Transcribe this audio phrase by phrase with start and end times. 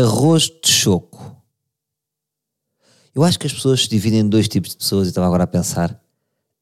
[0.00, 1.36] arroz de choco.
[3.14, 5.46] Eu acho que as pessoas se dividem em dois tipos de pessoas estava agora a
[5.46, 6.00] pensar,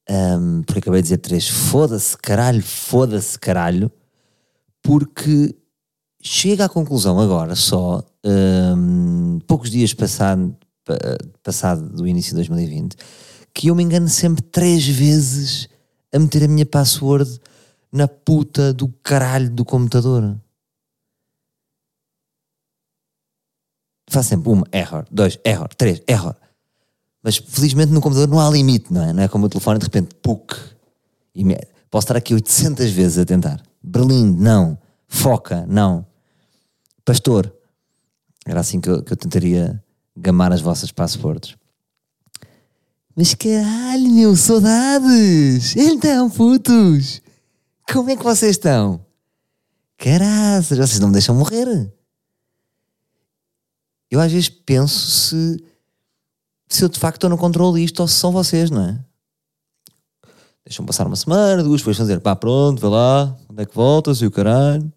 [0.09, 3.91] um, porque acabei de dizer três, foda-se caralho, foda-se caralho,
[4.81, 5.55] porque
[6.21, 10.55] chega à conclusão agora só, um, poucos dias passado,
[11.43, 12.95] passado do início de 2020,
[13.53, 15.67] que eu me engano sempre três vezes
[16.13, 17.39] a meter a minha password
[17.91, 20.37] na puta do caralho do computador.
[24.09, 26.35] Faz sempre uma, error, dois, error, três, error.
[27.21, 29.11] Mas felizmente no computador não há limite, não é?
[29.11, 30.55] Não é como o telefone de repente, puk.
[31.35, 31.57] E me...
[31.89, 33.61] Posso estar aqui 800 vezes a tentar.
[33.83, 34.77] Berlim, não.
[35.07, 36.05] Foca, não.
[37.03, 37.53] Pastor.
[38.45, 39.81] Era assim que eu, que eu tentaria
[40.15, 41.55] gamar as vossas passaportes.
[43.15, 45.75] Mas caralho, meu, saudades!
[45.75, 47.21] Então, putos!
[47.91, 49.01] Como é que vocês estão?
[49.97, 51.91] Caraças, vocês não me deixam morrer.
[54.17, 55.63] Eu às vezes penso se,
[56.67, 58.99] se eu de facto estou no controle disto ou se são vocês, não é?
[60.65, 64.17] Deixam passar uma semana, duas, depois dizer, pá, pronto, vê lá, onde é que voltas
[64.17, 64.91] e o caralho.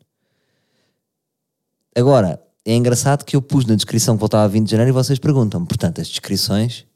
[1.95, 4.93] Agora, é engraçado que eu pus na descrição que voltava a 20 de janeiro e
[4.93, 5.67] vocês perguntam.
[5.67, 6.87] Portanto, as descrições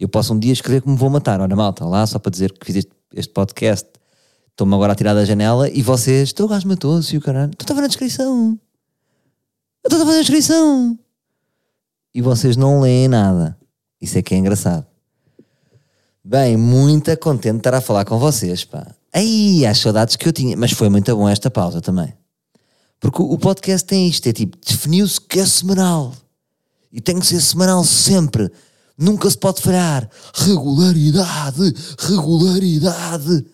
[0.00, 1.42] eu posso um dia escrever que me vou matar.
[1.42, 3.86] Olha, malta, lá só para dizer que fiz este, este podcast.
[4.50, 7.50] Estou-me agora a tirar da janela e vocês, teu gajo matou-se e o caralho.
[7.50, 8.58] Tu estava na descrição.
[9.84, 10.98] Eu estava na descrição.
[12.16, 13.54] E vocês não leem nada.
[14.00, 14.86] Isso é que é engraçado.
[16.24, 18.86] Bem, muito contente de estar a falar com vocês, pá.
[19.12, 20.56] Aí, as saudades que eu tinha.
[20.56, 22.14] Mas foi muito bom esta pausa também.
[22.98, 26.14] Porque o podcast tem isto, é tipo, definiu-se que é semanal.
[26.90, 28.50] E tem que ser semanal sempre.
[28.96, 30.08] Nunca se pode falhar.
[30.32, 33.44] Regularidade, regularidade.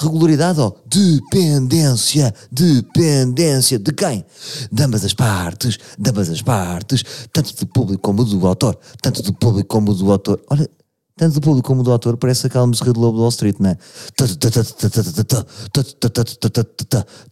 [0.00, 4.24] Regularidade ou dependência, dependência de quem?
[4.70, 9.22] De ambas as partes, de ambas as partes, tanto do público como do autor, tanto
[9.22, 10.40] do público como do autor.
[10.48, 10.70] Olha,
[11.16, 13.70] tanto do público como do autor, parece aquela música do Lobo do Wall Street, não
[13.70, 13.78] é?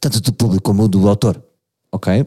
[0.00, 1.40] Tanto do público como do autor.
[1.92, 2.26] Ok?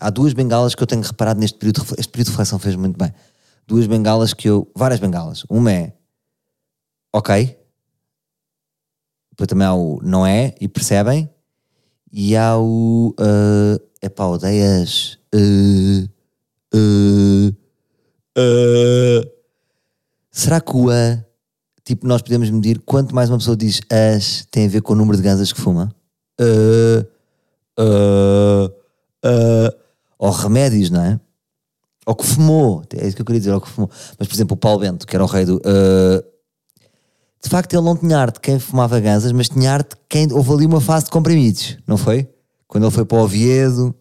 [0.00, 2.96] Há duas bengalas que eu tenho reparado neste período, este período de reflexão fez muito
[2.96, 3.12] bem.
[3.66, 5.44] Duas bengalas que eu, várias bengalas.
[5.50, 5.92] Uma é,
[7.12, 7.65] ok.
[9.36, 11.28] Depois também há o não é e percebem.
[12.10, 15.18] E há o, uh, epá, odeias.
[15.34, 16.08] Uh,
[16.74, 17.48] uh,
[18.38, 19.30] uh.
[20.30, 21.22] Será que o a,
[21.84, 24.96] tipo, nós podemos medir quanto mais uma pessoa diz as tem a ver com o
[24.96, 25.94] número de gansas que fuma?
[26.40, 27.06] Uh,
[27.78, 28.66] uh,
[29.24, 29.86] uh
[30.18, 31.20] ou remédios, não é?
[32.06, 33.90] Ou que fumou, é isso que eu queria dizer, ou que fumou.
[34.18, 35.56] Mas, por exemplo, o Paulo Bento, que era o rei do.
[35.56, 36.24] Uh,
[37.42, 40.32] de facto, ele não tinha arte quem fumava gansas, mas tinha arte quem.
[40.32, 42.28] Houve ali uma fase de comprimidos, não foi?
[42.66, 43.94] Quando ele foi para o Oviedo,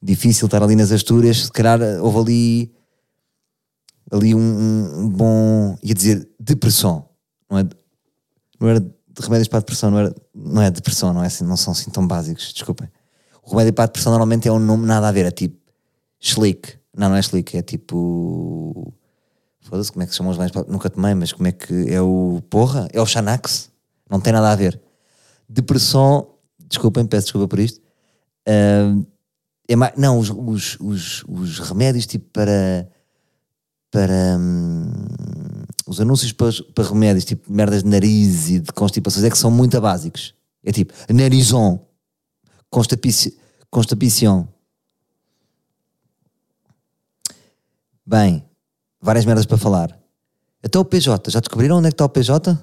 [0.00, 2.72] difícil estar ali nas Astúrias, se calhar houve ali.
[4.10, 5.76] ali um, um bom.
[5.82, 7.08] ia dizer, depressão,
[7.50, 7.64] não é?
[8.60, 11.44] Não era de remédios para a depressão, não, era, não é depressão, não, é assim,
[11.44, 12.88] não são assim tão básicos, desculpem.
[13.42, 15.60] O remédio para a depressão normalmente é um nome nada a ver, é tipo
[16.20, 16.78] Schlick.
[16.96, 18.94] Não, não é Schlick, é tipo.
[19.62, 20.66] Foda-se, como é que se chamam os remédios?
[20.66, 21.86] Nunca tomei, mas como é que.
[21.88, 22.42] É o.
[22.50, 22.88] Porra?
[22.92, 23.70] É o Xanax.
[24.10, 24.80] Não tem nada a ver.
[25.48, 26.28] Depressão.
[26.68, 27.80] Desculpem, peço desculpa por isto.
[28.48, 29.06] Uh,
[29.68, 32.88] é mais, não, os, os, os, os, remédios tipo para.
[33.90, 34.36] Para.
[34.38, 34.90] Hum,
[35.86, 39.50] os anúncios para, para remédios tipo merdas de nariz e de constipações é que são
[39.50, 40.34] muito básicos.
[40.64, 41.80] É tipo narizon
[43.70, 44.48] constipação.
[48.04, 48.44] Bem,
[49.02, 49.98] várias merdas para falar.
[50.62, 52.56] Até o PJ, já descobriram onde é que está o PJ?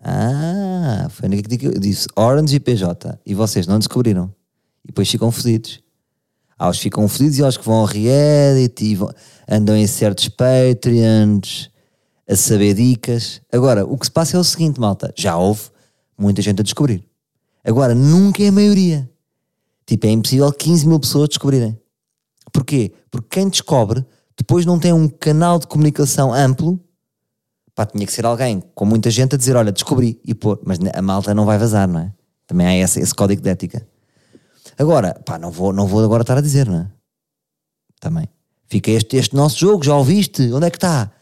[0.00, 3.18] Ah, foi naquele que eu disse Orange e PJ.
[3.26, 4.32] E vocês não descobriram.
[4.84, 5.80] E depois ficam fodidos.
[6.56, 9.12] Há os que ficam fodidos e há os que vão ao e vão,
[9.48, 11.70] andam em certos Patreons
[12.28, 13.40] a saber dicas.
[13.52, 15.12] Agora, o que se passa é o seguinte, malta.
[15.16, 15.62] Já houve
[16.16, 17.04] muita gente a descobrir.
[17.64, 19.08] Agora, nunca é a maioria.
[19.86, 21.78] Tipo, é impossível 15 mil pessoas descobrirem.
[22.52, 22.92] Porquê?
[23.10, 24.04] Porque quem descobre
[24.42, 26.80] depois não tem um canal de comunicação amplo.
[27.76, 30.20] Pá, tinha que ser alguém com muita gente a dizer: Olha, descobri.
[30.24, 32.12] E pô, mas a malta não vai vazar, não é?
[32.44, 33.86] Também há esse, esse código de ética.
[34.76, 36.90] Agora, pá, não vou, não vou agora estar a dizer, não é?
[38.00, 38.28] Também.
[38.66, 40.52] Fica este, este nosso jogo, já ouviste?
[40.52, 41.12] Onde é que está?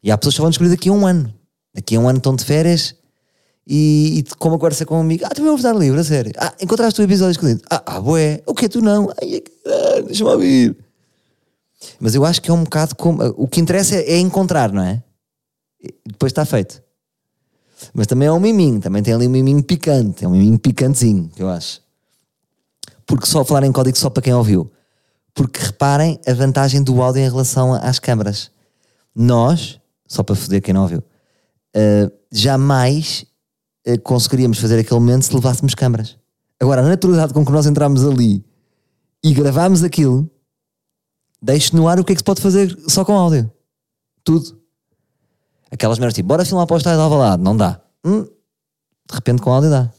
[0.00, 1.34] E há pessoas que vão descobrir daqui a um ano.
[1.74, 2.94] Daqui a um ano estão de férias
[3.66, 6.30] e, e como a conversa com um amigo, ah, também vou dar livro, a sério.
[6.38, 7.62] Ah, encontraste o episódio escondido.
[7.68, 9.12] Ah, ah, boé, o que tu não?
[9.20, 10.76] Ai, é deixa-me ouvir.
[12.00, 13.22] Mas eu acho que é um bocado como.
[13.36, 15.02] O que interessa é, encontrar, não é?
[15.80, 16.82] E depois está feito.
[17.92, 21.28] Mas também é um miminho, também tem ali um miminho picante, é um miminho picantezinho,
[21.34, 21.80] que eu acho.
[23.06, 24.70] Porque só falar em código só para quem ouviu.
[25.34, 28.50] Porque reparem a vantagem do áudio em relação às câmaras.
[29.14, 33.26] Nós, só para foder quem não ouviu, uh, jamais
[33.86, 36.16] uh, conseguiríamos fazer aquele momento se levássemos câmaras.
[36.60, 38.44] Agora, a naturalidade com que nós entramos ali
[39.24, 40.30] e gravámos aquilo,
[41.42, 43.50] deixe no ar o que é que se pode fazer só com áudio.
[44.22, 44.60] Tudo.
[45.70, 47.80] Aquelas merdas tipo, bora filmar para o estádio de Alvalade, não dá.
[48.04, 49.90] Hum, de repente com áudio dá.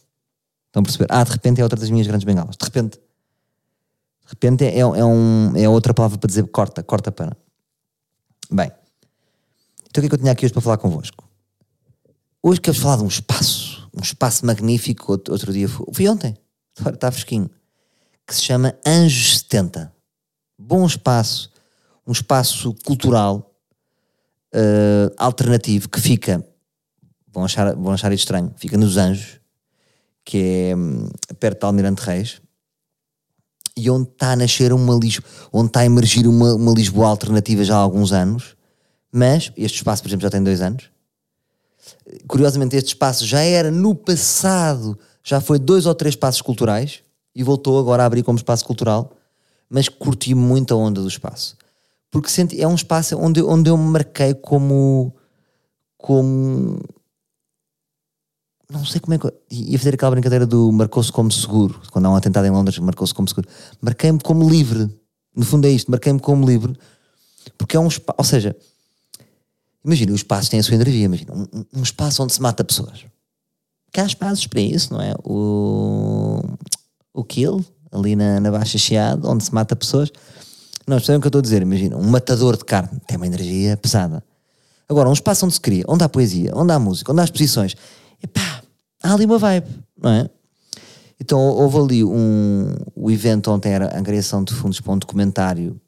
[0.68, 1.08] Estão a perceber?
[1.10, 2.56] Ah, de repente é outra das minhas grandes bengalas.
[2.56, 2.98] De repente.
[2.98, 7.36] De repente é, é, um, é outra palavra para dizer corta, corta para.
[8.50, 8.72] Bem.
[9.90, 11.30] Então o que é que eu tinha aqui hoje para falar convosco?
[12.42, 13.90] Hoje quero falar de um espaço.
[13.96, 15.12] Um espaço magnífico.
[15.12, 16.36] Outro, outro dia fui, fui ontem.
[16.78, 17.50] Está fresquinho.
[18.26, 19.93] Que se chama Anjos 70.
[20.66, 21.52] Bom espaço.
[22.06, 23.54] Um espaço cultural
[24.54, 26.46] uh, alternativo que fica.
[27.32, 28.54] Vão achar, vão achar isto estranho.
[28.58, 29.44] Fica nos Anjos
[30.26, 30.38] que
[30.70, 32.42] é hum, perto de Almirante Reis,
[33.76, 37.64] e onde está a nascer uma Lisboa, onde está a emergir uma, uma Lisboa alternativa
[37.64, 38.56] já há alguns anos,
[39.12, 40.90] mas este espaço, por exemplo, já tem dois anos.
[42.28, 47.02] Curiosamente, este espaço já era no passado, já foi dois ou três espaços culturais
[47.36, 49.12] e voltou agora a abrir como espaço cultural,
[49.70, 51.58] mas curti muito a onda do espaço.
[52.12, 55.16] Porque senti, é um espaço onde, onde eu me marquei como,
[55.98, 56.80] como
[58.74, 59.32] não sei como é que.
[59.52, 61.80] ia fazer aquela brincadeira do marcou-se como seguro.
[61.92, 63.48] Quando há um atentado em Londres, marcou-se como seguro.
[63.80, 64.90] Marquei-me como livre.
[65.36, 66.76] No fundo é isto, marquei-me como livre.
[67.58, 68.16] Porque é um espaço.
[68.18, 68.56] Ou seja,
[69.86, 71.06] imagina, o espaço tem a sua energia.
[71.06, 73.06] Imagina, um, um espaço onde se mata pessoas.
[73.92, 75.14] Que há espaços para isso, não é?
[75.24, 76.42] O.
[77.14, 77.64] O Kill,
[77.94, 80.12] ali na, na Baixa Chiado, onde se mata pessoas.
[80.88, 81.62] Não, percebem o que eu estou a dizer?
[81.62, 84.24] Imagina, um matador de carne tem uma energia pesada.
[84.90, 87.76] Agora, um espaço onde se cria, onde há poesia, onde há música, onde há exposições.
[88.22, 88.62] Epá,
[89.02, 89.68] há ali uma vibe,
[90.02, 90.30] não é?
[91.20, 92.76] Então houve ali um.
[92.96, 95.80] O evento ontem era a angariação de fundos para um documentário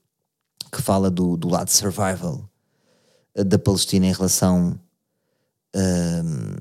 [0.72, 2.50] que fala do, do lado survival
[3.36, 4.80] eh, da Palestina em relação
[5.76, 6.56] um,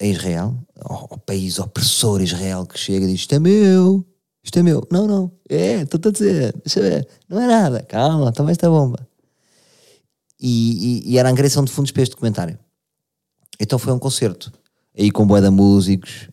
[0.00, 4.04] a Israel, ao, ao, país opressor Israel que chega e diz: Isto é meu,
[4.42, 4.86] isto é meu.
[4.90, 9.06] Não, não, é, estou-te a dizer, deixa ver, não é nada, calma, toma esta bomba.
[10.40, 12.58] E, e, e era a angariação de fundos para este documentário.
[13.60, 14.52] Então foi um concerto
[14.96, 16.28] aí com boa de músicos.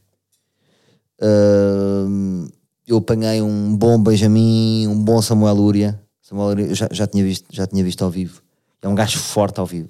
[1.21, 2.51] Uh,
[2.87, 6.01] eu apanhei um bom Benjamin, um bom Samuel Lúria.
[6.21, 8.41] Samuel Lúria eu já, já, tinha visto, já tinha visto ao vivo.
[8.81, 9.89] É um gajo forte ao vivo.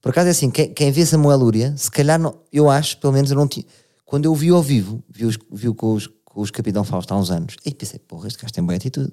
[0.00, 3.12] Por acaso é assim, quem, quem vê Samuel Lúria, se calhar não, eu acho, pelo
[3.12, 3.66] menos eu não tinha.
[4.04, 7.16] Quando eu vi ao vivo, vi, os, vi com, os, com os Capitão Fausto há
[7.16, 9.12] uns anos, e pensei, porra, este gajo tem boa atitude.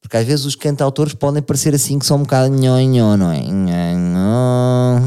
[0.00, 3.42] Porque às vezes os cantautores podem parecer assim que são um bocado nhonhó, não é?
[3.42, 4.98] Nhonhó.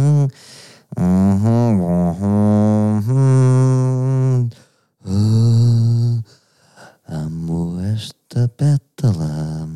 [7.07, 9.68] Amo esta pétala,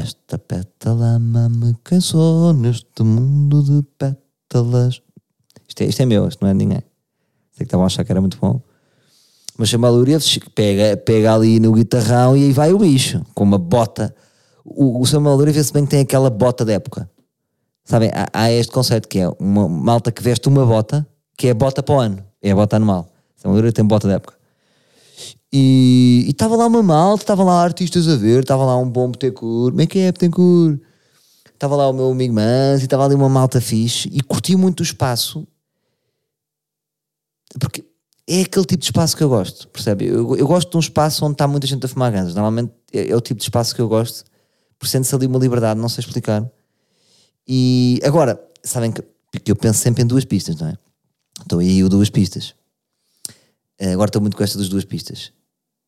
[0.00, 5.02] esta pétala ama-me quem sou neste mundo de pétalas.
[5.68, 6.82] Isto é, isto é meu, isto não é de ninguém.
[7.52, 8.60] Sei que estavam a achar que era muito bom.
[9.58, 10.18] Mas chama Lúria
[10.54, 14.14] pega, pega ali no guitarrão e aí vai o bicho, com uma bota.
[14.64, 17.10] O, o Samuel vê-se bem que tem aquela bota da época.
[17.84, 21.04] Sabem, há, há, este conceito que é uma malta que veste uma bota,
[21.36, 23.08] que é bota para o ano, é a bota anual.
[23.34, 24.37] São Lúria tem bota da época.
[25.52, 29.70] E estava lá uma malta, estava lá artistas a ver, estava lá um bom Betancourt,
[29.72, 30.80] como é que é Betancourt?
[31.54, 34.80] Estava lá o meu amigo Mans e estava ali uma malta fixe e curti muito
[34.80, 35.46] o espaço
[37.58, 37.84] porque
[38.26, 40.06] é aquele tipo de espaço que eu gosto, percebe?
[40.06, 42.34] Eu, eu gosto de um espaço onde está muita gente a fumar ganzas.
[42.34, 44.24] Normalmente é, é, o tipo de espaço que eu gosto,
[44.78, 46.48] por sente-se ali uma liberdade, não sei explicar.
[47.46, 49.02] E agora, sabem que,
[49.46, 50.74] eu penso sempre em duas pistas, não é?
[51.40, 52.54] Estou aí o duas pistas.
[53.78, 55.32] Eh, agora estou muito com esta das duas pistas.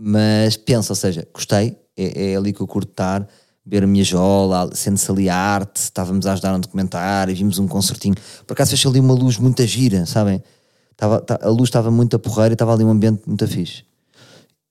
[0.03, 3.29] Mas penso, ou seja, gostei, é, é ali que eu curto estar,
[3.67, 7.69] ver a minha jola, sendo-se ali a arte, estávamos a ajudar um documentário, vimos um
[7.69, 8.15] concertinho.
[8.47, 10.43] Por acaso fez ali uma luz muito gira, sabem?
[10.91, 13.85] Estava, a luz estava muito a porreira e estava ali um ambiente muito fixe.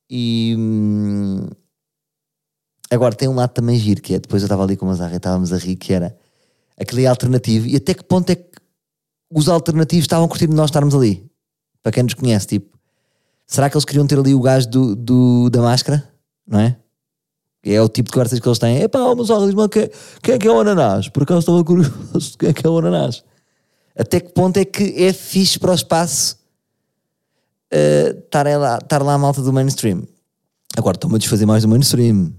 [0.09, 1.47] E hum,
[2.89, 5.13] agora tem um lado também giro, que é depois eu estava ali com uma zarra
[5.13, 6.17] e estávamos a rir, que era
[6.75, 8.49] aquele alternativo e até que ponto é que
[9.31, 11.23] os alternativos estavam curtindo nós estarmos ali.
[11.83, 12.78] Para quem nos conhece, tipo,
[13.49, 16.07] será que eles queriam ter ali o gajo do, do da máscara?
[16.47, 16.77] Não é?
[17.63, 18.81] É o tipo de conversas que eles têm.
[18.81, 19.89] Epá, mas olha, diz-me quem,
[20.21, 21.09] quem é que é o ananás?
[21.09, 23.23] Por acaso estava curioso quem é que é o ananás.
[23.97, 26.37] Até que ponto é que é fixe para o espaço
[27.73, 30.03] uh, estar, lá, estar lá a malta do mainstream?
[30.77, 32.31] Agora, estou-me a desfazer mais do mainstream.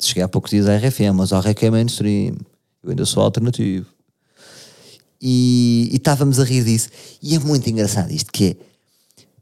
[0.00, 2.36] Cheguei há poucos dias à RFM, mas a RFM é mainstream
[2.82, 3.86] eu ainda sou alternativo.
[5.20, 6.88] E estávamos a rir disso.
[7.22, 8.56] E é muito engraçado isto, que é,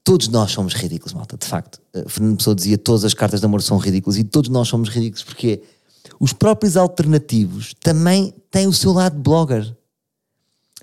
[0.08, 1.82] todos nós somos ridículos, malta, de facto.
[1.94, 4.88] Uh, Fernando Pessoa dizia todas as cartas de amor são ridículas e todos nós somos
[4.88, 5.60] ridículos porque
[6.18, 9.70] os próprios alternativos também têm o seu lado blogger.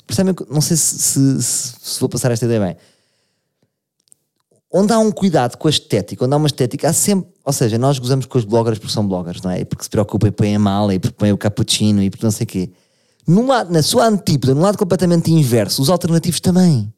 [0.05, 0.35] Percebem?
[0.47, 2.77] Não sei se, se, se, vou passar esta ideia bem.
[4.71, 7.27] Onde há um cuidado com a estética, onde há uma estética, há sempre.
[7.43, 9.61] Ou seja, nós gozamos com os bloggers porque são bloggers, não é?
[9.61, 12.23] E porque se preocupam e põem a mala e porque põem o cappuccino e porque
[12.23, 12.71] não sei o quê.
[13.27, 16.93] Num lado, na sua antípoda, num lado completamente inverso, os alternativos também.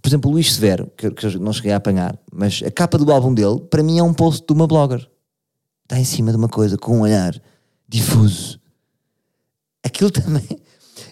[0.00, 3.10] Por exemplo, o Luís Severo, que, eu não cheguei a apanhar, mas a capa do
[3.12, 5.08] álbum dele, para mim é um post de uma blogger.
[5.84, 7.34] Está em cima de uma coisa, com um olhar
[7.88, 8.60] difuso.
[9.82, 10.46] Aquilo também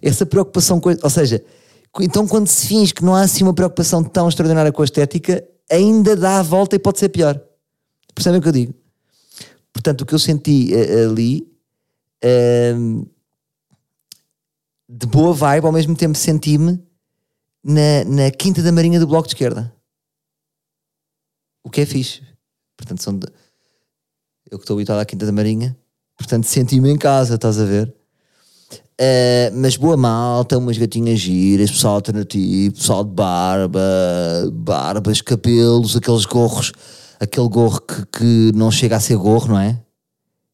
[0.03, 0.91] essa preocupação com.
[1.03, 1.43] Ou seja,
[2.01, 5.45] então quando se finge que não há assim uma preocupação tão extraordinária com a estética,
[5.71, 7.41] ainda dá a volta e pode ser pior.
[8.15, 8.75] Percebem o que eu digo?
[9.73, 11.47] Portanto, o que eu senti uh, ali.
[12.25, 13.07] Uh,
[14.89, 16.81] de boa vibe, ao mesmo tempo senti-me
[17.67, 19.73] na, na quinta da Marinha do Bloco de Esquerda.
[21.65, 22.23] O que é fixe.
[22.77, 23.27] Portanto, são de...
[24.49, 25.77] eu que estou habituado à quinta da Marinha,
[26.17, 27.93] portanto senti-me em casa, estás a ver?
[28.99, 33.81] Uh, mas boa malta, umas gatinhas giras, pessoal alternativo, pessoal de barba,
[34.53, 36.73] barbas, cabelos, aqueles gorros,
[37.19, 39.83] aquele gorro que, que não chega a ser gorro, não é?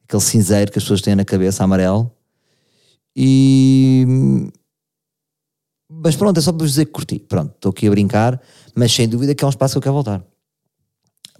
[0.05, 2.11] Aquele cinzeiro que as pessoas têm na cabeça, amarelo.
[3.15, 4.51] E.
[6.01, 7.19] Mas pronto, é só para vos dizer que curti.
[7.19, 8.41] Pronto, estou aqui a brincar,
[8.75, 10.25] mas sem dúvida que é um espaço que eu quero voltar.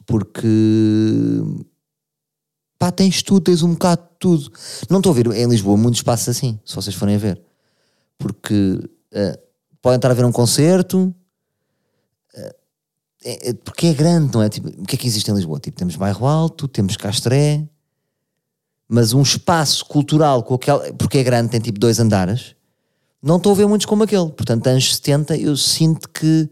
[0.05, 0.49] Porque
[2.79, 4.53] pá, tens tudo, tens um bocado de tudo.
[4.91, 7.41] Não estou a ver em Lisboa muitos espaços assim, se vocês forem a ver.
[8.19, 9.39] Porque uh,
[9.81, 11.15] podem estar a ver um concerto,
[12.35, 12.55] uh,
[13.25, 14.49] é, porque é grande, não é?
[14.49, 15.61] Tipo, o que é que existe em Lisboa?
[15.61, 17.69] Tipo, temos Bairro Alto, temos Castré,
[18.89, 22.55] mas um espaço cultural com aquele, porque é grande, tem tipo dois andares,
[23.23, 24.31] não estou a ver muitos como aquele.
[24.31, 26.49] Portanto, anos 70 eu sinto que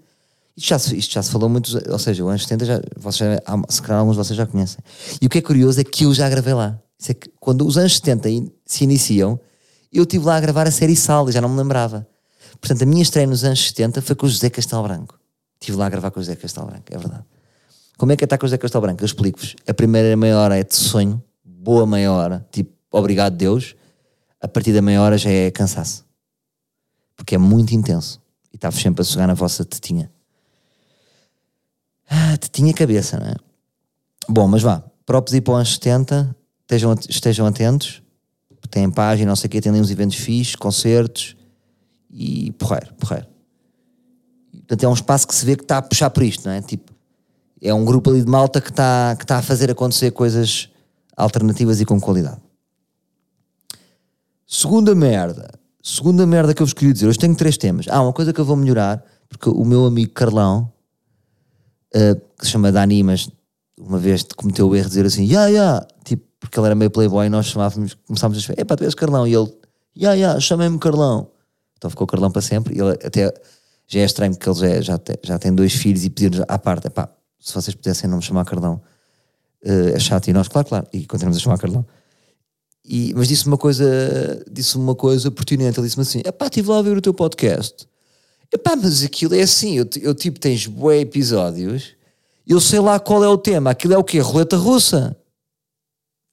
[0.56, 3.30] isto já, se, isto já se falou muito, ou seja, o anos 70 já, vocês
[3.30, 4.78] já, se calhar alguns de vocês já conhecem.
[5.20, 6.78] E o que é curioso é que eu já gravei lá.
[6.98, 8.28] Isso é que quando os anos 70
[8.66, 9.40] se iniciam,
[9.92, 12.06] eu estive lá a gravar a série Sal e já não me lembrava.
[12.60, 15.18] Portanto, a minha estreia nos anos 70 foi com o José Castelo Branco.
[15.60, 17.24] Estive lá a gravar com o José Castelo Branco, é verdade.
[17.96, 19.02] Como é que é estar com o José Castelo Branco?
[19.02, 19.56] Eu explico-vos.
[19.66, 23.74] A primeira meia hora é de sonho, boa meia hora, tipo, obrigado Deus.
[24.40, 26.09] A partir da meia hora já é cansaço.
[27.20, 28.18] Porque é muito intenso.
[28.50, 30.10] E estava sempre a sugar na vossa tetinha.
[32.08, 33.34] Ah, tinha cabeça, não é?
[34.26, 38.02] Bom, mas vá, próprios ir para os 70, estejam, estejam atentos,
[38.70, 41.36] tem página, não sei o quê, tem ali uns eventos fixos, concertos
[42.10, 43.26] e porreiro, porreiro.
[44.50, 46.62] Portanto, é um espaço que se vê que está a puxar por isto, não é?
[46.62, 46.90] Tipo,
[47.60, 50.70] é um grupo ali de malta que está, que está a fazer acontecer coisas
[51.14, 52.40] alternativas e com qualidade.
[54.46, 55.59] Segunda merda.
[55.82, 57.06] Segunda merda que eu vos queria dizer.
[57.06, 57.86] Hoje tenho três temas.
[57.88, 60.70] Ah, uma coisa que eu vou melhorar, porque o meu amigo Carlão,
[61.94, 63.30] uh, que se chama Dani, mas
[63.78, 65.86] uma vez cometeu o erro de dizer assim, ya, yeah, ya, yeah.
[66.04, 68.94] tipo, porque ele era meio playboy e nós chamávamos, começámos a dizer, epá, tu és
[68.94, 69.54] Carlão, e ele, ya,
[69.96, 71.30] yeah, ya, yeah, chamei-me Carlão.
[71.76, 73.32] Então ficou Carlão para sempre, ele até,
[73.86, 76.58] já é estranho porque ele já, já, tem, já tem dois filhos e pediram à
[76.58, 77.08] parte, epá,
[77.38, 78.82] se vocês pudessem não me chamar Carlão,
[79.64, 81.86] uh, é chato, e nós, claro, claro, e continuamos a chamar Carlão.
[82.84, 86.78] E, mas disse uma coisa, disse uma coisa pertinente, ele disse-me assim, epá, estive lá
[86.78, 87.86] a ver o teu podcast,
[88.52, 91.94] Epá, mas aquilo é assim, eu, eu tipo, tens bué episódios,
[92.46, 94.18] eu sei lá qual é o tema, aquilo é o quê?
[94.18, 95.16] Roleta russa.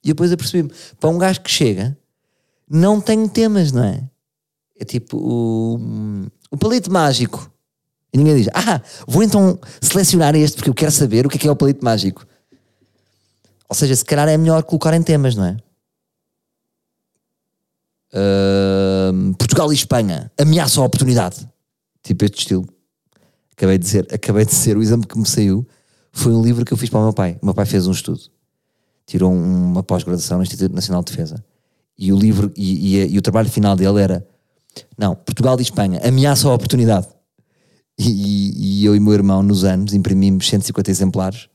[0.02, 1.96] E depois eu percebi-me, para um gajo que chega,
[2.68, 4.02] não tem temas, não é?
[4.80, 5.80] É tipo o,
[6.50, 7.50] o palito mágico.
[8.12, 11.40] E ninguém diz, ah, vou então selecionar este porque eu quero saber o que é,
[11.40, 12.26] que é o palito mágico.
[13.68, 15.56] Ou seja, se calhar é melhor colocar em temas, não é?
[18.12, 21.48] Uh, Portugal e Espanha, ameaça a oportunidade
[22.08, 22.66] tipo este estilo.
[23.52, 25.66] Acabei de dizer, acabei de ser, o exame que me saiu
[26.12, 27.38] foi um livro que eu fiz para o meu pai.
[27.42, 28.20] O meu pai fez um estudo,
[29.06, 31.44] tirou uma pós-graduação no Instituto Nacional de Defesa.
[31.98, 34.26] E o livro, e, e, e, o trabalho final dele era:
[34.96, 37.08] Não, Portugal e Espanha, ameaça a oportunidade.
[37.98, 41.48] E, e eu e meu irmão, nos anos, imprimimos 150 exemplares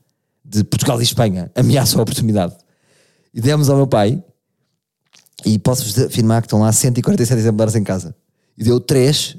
[0.44, 2.54] de Portugal e Espanha, ameaça a oportunidade.
[3.32, 4.22] E demos ao meu pai,
[5.44, 8.14] e posso-vos afirmar que estão lá 147 exemplares em casa.
[8.56, 9.36] E deu 3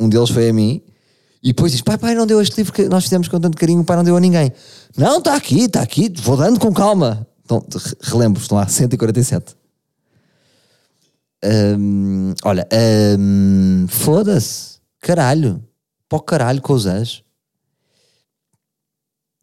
[0.00, 0.82] um deles foi a mim,
[1.42, 3.84] e depois diz: Pai, pai, não deu este livro que nós fizemos com tanto carinho,
[3.84, 4.50] pai não deu a ninguém.
[4.96, 7.26] Não, está aqui, está aqui, vou dando com calma.
[7.44, 7.62] Então,
[8.00, 9.54] relembro, estão lá 147.
[11.44, 12.66] Um, olha,
[13.18, 15.62] um, foda-se, caralho,
[16.10, 17.22] o caralho com os anjos.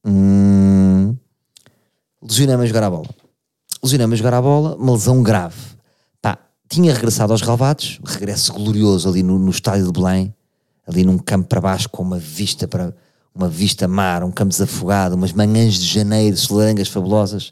[0.06, 1.15] Hum,
[2.22, 3.10] lesionei-me a jogar a bola.
[3.84, 5.76] Lesionei-me a jogar a bola, uma lesão grave.
[6.70, 10.34] Tinha regressado aos relevados, regresso glorioso ali no, no estádio de Belém
[10.88, 12.94] ali num campo para baixo com uma vista para
[13.36, 17.52] uma vista mar, um campo desafogado, umas manhãs de janeiro, solarangas fabulosas.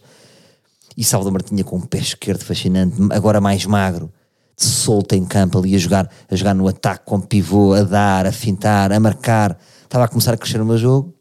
[0.98, 4.12] E Salvador Martinha com um pé esquerdo fascinante, agora mais magro,
[4.58, 8.26] de solta em campo ali a jogar, a jogar no ataque com pivô, a dar,
[8.26, 9.60] a fintar, a marcar.
[9.84, 11.14] Estava a começar a crescer o meu jogo.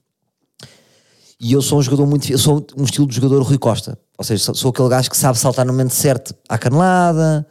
[1.39, 2.31] E eu sou um jogador muito.
[2.31, 3.99] Eu sou um estilo de jogador Rui Costa.
[4.17, 7.47] Ou seja, sou, sou aquele gajo que sabe saltar no momento certo à canelada,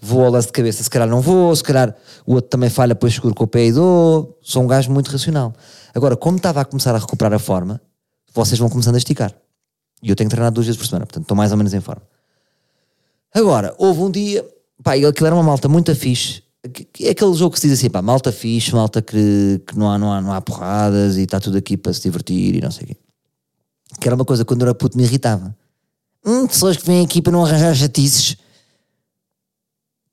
[0.00, 1.94] vou ao lance de cabeça, se calhar não vou, se calhar
[2.26, 4.38] o outro também falha, depois seguro com o pé e dou.
[4.42, 5.52] Sou um gajo muito racional.
[5.94, 7.80] Agora, como estava a começar a recuperar a forma,
[8.34, 9.34] vocês vão começando a esticar.
[10.02, 12.02] E eu tenho treinado duas vezes por semana, portanto estou mais ou menos em forma.
[13.34, 14.46] Agora, houve um dia,
[14.82, 16.42] pá, aquilo era uma malta muito fixe.
[17.00, 19.98] É aquele jogo que se diz assim, pá, malta fixe, malta que, que não, há,
[19.98, 22.84] não, há, não há porradas e está tudo aqui para se divertir e não sei
[22.84, 22.96] o quê.
[24.00, 25.56] Que era uma coisa que quando eu era puto me irritava.
[26.24, 28.36] Hum, pessoas que vêm aqui para não arranjar chatices.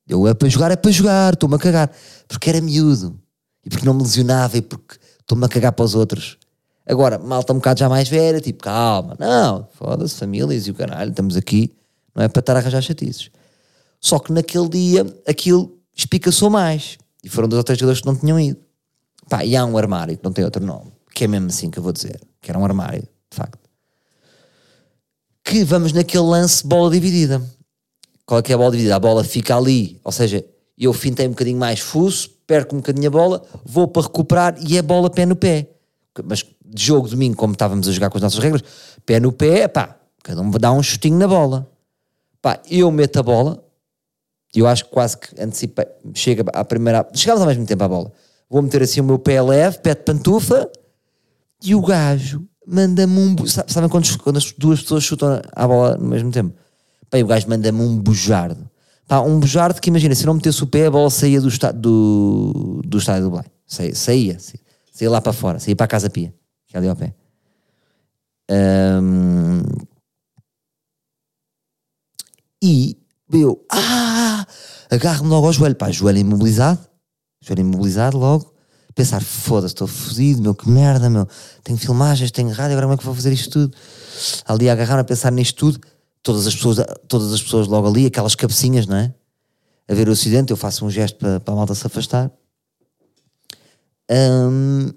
[0.10, 1.92] Eu é para jogar, é para jogar, estou-me a cagar.
[2.28, 3.18] Porque era miúdo.
[3.64, 6.38] E porque não me lesionava e porque estou-me a cagar para os outros.
[6.88, 11.12] Agora, malta um bocado já mais velha, tipo, calma, não, foda-se, famílias e o caralho,
[11.12, 11.72] estamos aqui,
[12.16, 13.30] não é para estar a arranjar chatices.
[14.02, 16.98] Só que naquele dia aquilo espicaçou mais.
[17.24, 18.60] E foram dois ou três jogadores que não tinham ido.
[19.30, 21.78] Pá, e há um armário que não tem outro nome, que é mesmo assim que
[21.78, 23.60] eu vou dizer, que era um armário, de facto.
[25.44, 27.40] Que vamos naquele lance bola dividida.
[28.30, 28.96] Qual é que é a bola dividida?
[28.96, 30.46] A bola fica ali, ou seja,
[30.78, 34.78] eu fintei um bocadinho mais fuso, perco um bocadinho a bola, vou para recuperar e
[34.78, 35.68] é bola pé no pé.
[36.24, 38.64] Mas de jogo domingo, como estávamos a jogar com as nossas regras,
[39.04, 41.68] pé no pé, pá, cada um dá um chutinho na bola.
[42.40, 43.64] Pá, eu meto a bola,
[44.54, 48.12] eu acho que quase que antecipei, chega à primeira, chegamos ao mesmo tempo à bola.
[48.48, 50.70] Vou meter assim o meu pé leve, pé de pantufa,
[51.64, 53.36] e o gajo manda-me um.
[53.48, 56.54] Sabem quando, quando as duas pessoas chutam a bola no mesmo tempo?
[57.10, 58.70] Pá, e o gajo manda-me um bujardo.
[59.08, 62.82] Pá, um bujardo que imagina, se não metesse o pé, a bola saía do, do,
[62.86, 63.52] do estádio do Belém.
[63.66, 66.34] Saía, saía, saía, lá para fora, saía para a Casa Pia,
[66.68, 67.14] que é ali ao pé.
[68.52, 69.62] Um,
[72.62, 72.98] e
[73.32, 74.46] eu, ah,
[74.90, 76.80] agarro-me logo ao joelho, pá, joelho imobilizado,
[77.42, 78.54] joelho imobilizado logo,
[78.96, 81.28] pensar, foda-se, estou fodido, meu, que merda, meu,
[81.64, 83.78] tenho filmagens, tenho rádio, agora como é que vou fazer isto tudo?
[84.46, 85.80] Ali agarrar a pensar nisto tudo,
[86.24, 86.78] todas as pessoas,
[87.08, 89.14] todas as pessoas logo ali, aquelas cabecinhas, não é?
[89.88, 92.32] A ver o acidente, eu faço um gesto para, para a malta se afastar.
[94.12, 94.92] Um,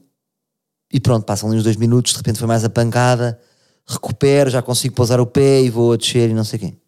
[0.93, 3.41] e pronto, passam ali uns dois minutos, de repente foi mais a pancada,
[3.87, 6.81] recupero, já consigo pousar o pé e vou a descer e não sei quem.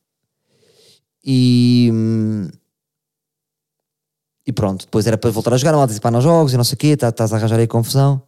[1.25, 1.91] E,
[4.47, 6.57] e pronto, depois era para voltar a jogar, a malta disse, pá, nos jogos e
[6.57, 8.23] não sei o quê, tá, estás a arranjar aí confusão.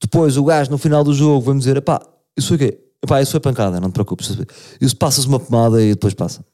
[0.00, 2.00] Depois o gajo no final do jogo vai-me dizer, pá,
[2.36, 2.85] isso o quê?
[3.02, 4.36] Epá, isso foi pancada, não te preocupes.
[4.80, 6.44] Isso passas uma pomada e depois passa.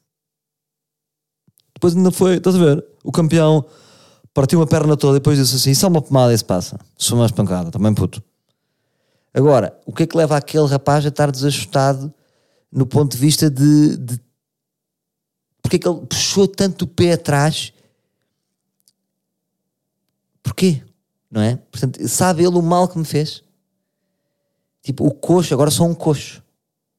[1.73, 2.85] Depois ainda foi, estás a ver?
[3.03, 3.65] O campeão
[4.33, 6.79] partiu uma perna toda e depois disse assim: isso é uma pomada e isso passa.
[6.97, 8.23] Isso mais pancada, também puto.
[9.33, 12.13] Agora, o que é que leva aquele rapaz a estar desajustado
[12.71, 13.97] no ponto de vista de.
[13.97, 14.19] de
[15.61, 17.73] porque é que ele puxou tanto o pé atrás?
[20.43, 20.83] Porquê?
[21.31, 21.55] Não é?
[21.55, 23.42] Portanto, sabe ele o mal que me fez?
[24.83, 26.43] Tipo, o coxo, agora sou um coxo.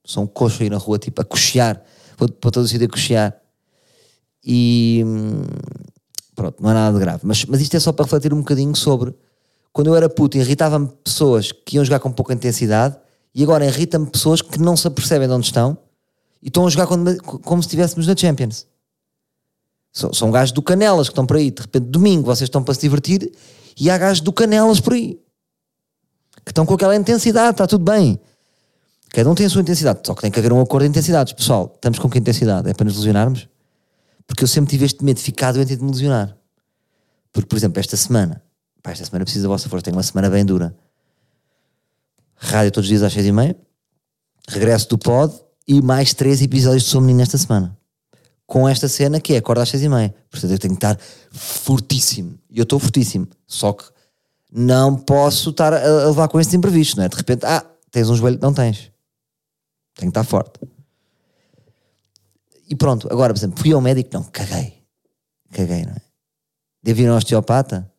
[0.04, 1.82] Sou um coxo aí na rua, tipo, a coxear.
[2.16, 3.36] Vou para todo o sítio a coxear.
[4.42, 5.42] E hum,
[6.34, 7.20] pronto, não é nada de grave.
[7.24, 9.14] Mas, mas isto é só para refletir um bocadinho sobre
[9.72, 12.96] quando eu era puto, irritava-me pessoas que iam jogar com pouca intensidade
[13.34, 15.76] e agora irrita-me pessoas que não se apercebem de onde estão
[16.40, 18.66] e estão a jogar como, como se estivéssemos na Champions.
[19.92, 21.50] São, são gajos do Canelas que estão por aí.
[21.50, 23.32] De repente, domingo, vocês estão para se divertir
[23.76, 25.20] e há gajos do Canelas por aí
[26.44, 28.20] que estão com aquela intensidade, está tudo bem.
[29.10, 31.32] Cada um tem a sua intensidade, só que tem que haver um acordo de intensidades.
[31.32, 32.68] Pessoal, estamos com que intensidade?
[32.68, 33.48] É para nos lesionarmos?
[34.26, 36.36] Porque eu sempre tive este medo de ficar doente e de me lesionar.
[37.32, 38.42] Porque, por exemplo, esta semana,
[38.82, 40.74] pá, esta semana preciso da vossa força, tenho uma semana bem dura.
[42.36, 43.56] Rádio todos os dias às seis e meia,
[44.48, 45.32] regresso do pod
[45.66, 47.76] e mais três episódios de Sou Menino esta semana.
[48.46, 50.14] Com esta cena que é acorda às seis e meia.
[50.30, 50.98] Portanto, eu tenho que estar
[51.30, 52.38] fortíssimo.
[52.50, 53.28] E eu estou fortíssimo.
[53.46, 53.84] Só que
[54.56, 57.08] não posso estar a levar com esses imprevistos, não é?
[57.08, 58.92] De repente, ah, tens um joelho, não tens.
[59.96, 60.60] Tem que estar forte.
[62.68, 64.84] E pronto, agora, por exemplo, fui ao médico, não, caguei.
[65.50, 66.00] Caguei, não é?
[66.80, 67.90] Devo ir ao osteopata?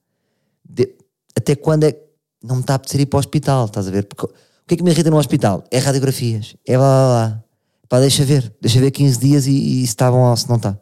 [0.64, 0.96] De...
[1.36, 2.00] Até quando é
[2.42, 4.06] não me está a apetecer ir para o hospital, estás a ver?
[4.06, 4.26] Porque...
[4.26, 5.64] O que é que me irrita no hospital?
[5.70, 7.44] É radiografias, é blá blá blá.
[7.88, 10.56] Pá, deixa ver, deixa ver 15 dias e, e se está bom ou se não
[10.56, 10.76] está.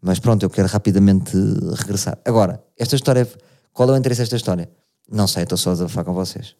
[0.00, 1.36] Mas pronto, eu quero rapidamente
[1.76, 2.18] regressar.
[2.24, 3.28] Agora, esta história
[3.72, 4.70] qual é o interesse desta história?
[5.10, 6.54] Não sei, estou só a desabafar com vocês.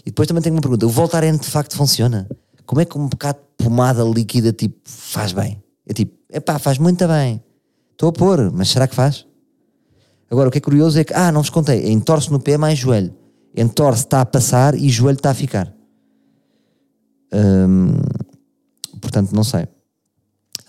[0.00, 2.28] E depois também tenho uma pergunta: o Voltaren de facto funciona?
[2.64, 5.62] Como é que um bocado de pomada líquida tipo faz bem?
[5.86, 7.42] É tipo, epá, faz muito bem.
[7.92, 9.24] Estou a pôr, mas será que faz?
[10.30, 12.78] Agora, o que é curioso é que, ah, não vos contei, entorce no pé mais
[12.78, 13.14] joelho.
[13.56, 15.72] Entorce está a passar e joelho está a ficar.
[17.32, 17.94] Hum,
[19.00, 19.66] portanto, não sei.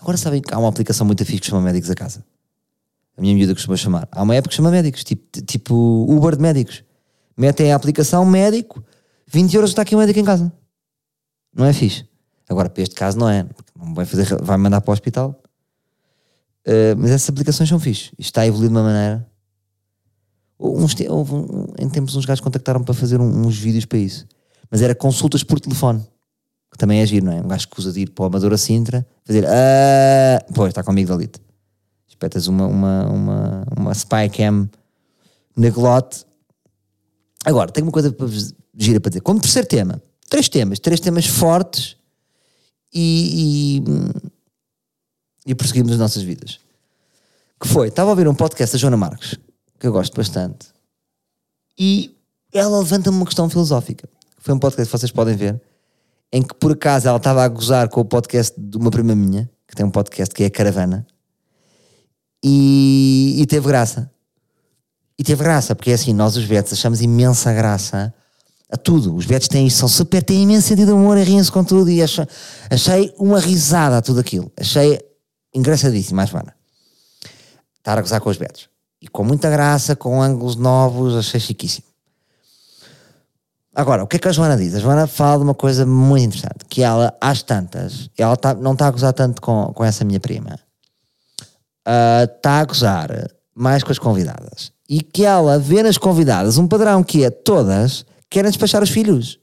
[0.00, 2.24] Agora sabem que há uma aplicação muito fixe que chama Médicos a Casa.
[3.18, 4.08] A minha miúda costuma chamar.
[4.12, 5.74] Há uma época que chama Médicos, tipo, tipo
[6.08, 6.84] Uber de Médicos.
[7.36, 8.82] Metem a aplicação médico,
[9.26, 10.52] 20 euros está aqui o médico em casa.
[11.54, 12.06] Não é fixe.
[12.48, 13.44] Agora, para este caso, não é.
[13.76, 15.40] Não vai, fazer, vai mandar para o hospital.
[16.66, 18.10] Uh, mas essas aplicações são fixe.
[18.18, 19.26] Isto está a evoluir de uma maneira.
[20.58, 24.26] Uns, houve, um, em tempos, uns gajos contactaram para fazer um, uns vídeos para isso.
[24.70, 26.06] Mas era consultas por telefone.
[26.70, 27.40] Que também é giro, não é?
[27.40, 29.44] Um gajo que usa de ir para o Amadora Sintra, fazer.
[29.46, 31.47] Ah, pois, está comigo da Lite.
[32.18, 34.68] Espetas uma, uma, uma, uma spy cam
[35.56, 36.26] na glote
[37.44, 38.26] Agora, tenho uma coisa para
[38.76, 39.20] gira para dizer.
[39.20, 41.96] Como terceiro tema, três temas, três temas fortes
[42.92, 43.78] e,
[45.46, 46.58] e, e prosseguimos as nossas vidas.
[47.60, 49.36] Que foi, estava a ouvir um podcast da Joana Marques,
[49.78, 50.68] que eu gosto bastante,
[51.78, 52.14] e
[52.52, 54.08] ela levanta-me uma questão filosófica.
[54.38, 55.60] Foi um podcast que vocês podem ver,
[56.32, 59.50] em que por acaso ela estava a gozar com o podcast de uma prima minha,
[59.66, 61.06] que tem um podcast que é a Caravana,
[62.48, 64.10] e, e teve graça.
[65.18, 68.14] E teve graça, porque é assim, nós os betos achamos imensa graça
[68.70, 69.14] a tudo.
[69.14, 72.02] Os betos têm, são super, têm imenso sentido de humor e riem-se com tudo e
[72.02, 72.26] achei,
[72.70, 74.50] achei uma risada a tudo aquilo.
[74.58, 74.98] Achei
[75.54, 76.54] engraçadíssimo, mais vana.
[77.76, 78.70] Estar a gozar com os betos.
[79.02, 81.86] E com muita graça, com ângulos novos, achei chiquíssimo.
[83.74, 84.74] Agora, o que é que a Joana diz?
[84.74, 88.72] A Joana fala de uma coisa muito interessante, que ela, às tantas, ela tá, não
[88.72, 90.58] está a gozar tanto com, com essa minha prima.
[91.88, 96.66] Está uh, a gozar mais com as convidadas e que ela vê nas convidadas um
[96.66, 99.38] padrão que é todas querem despachar os filhos.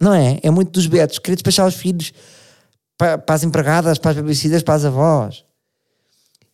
[0.00, 0.38] Não é?
[0.42, 2.12] É muito dos betos, querer despachar os filhos
[2.96, 5.44] para, para as empregadas, para as babysitters, para as avós.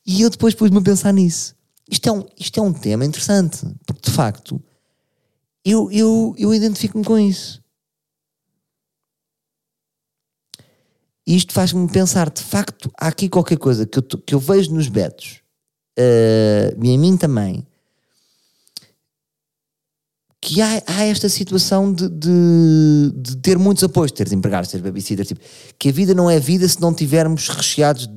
[0.06, 1.54] E eu depois pus-me a pensar nisso.
[1.90, 4.62] Isto é um, isto é um tema interessante, porque de facto
[5.64, 7.62] eu, eu, eu identifico-me com isso.
[11.26, 14.74] E isto faz-me pensar, de facto, há aqui qualquer coisa que eu, que eu vejo
[14.74, 15.40] nos betos,
[15.98, 17.66] uh, e em mim também,
[20.44, 25.28] que há, há esta situação de, de, de, ter muitos apoios, teres empregados, teres babysitters,
[25.28, 25.40] tipo,
[25.78, 28.14] que a vida não é vida se não tivermos recheados de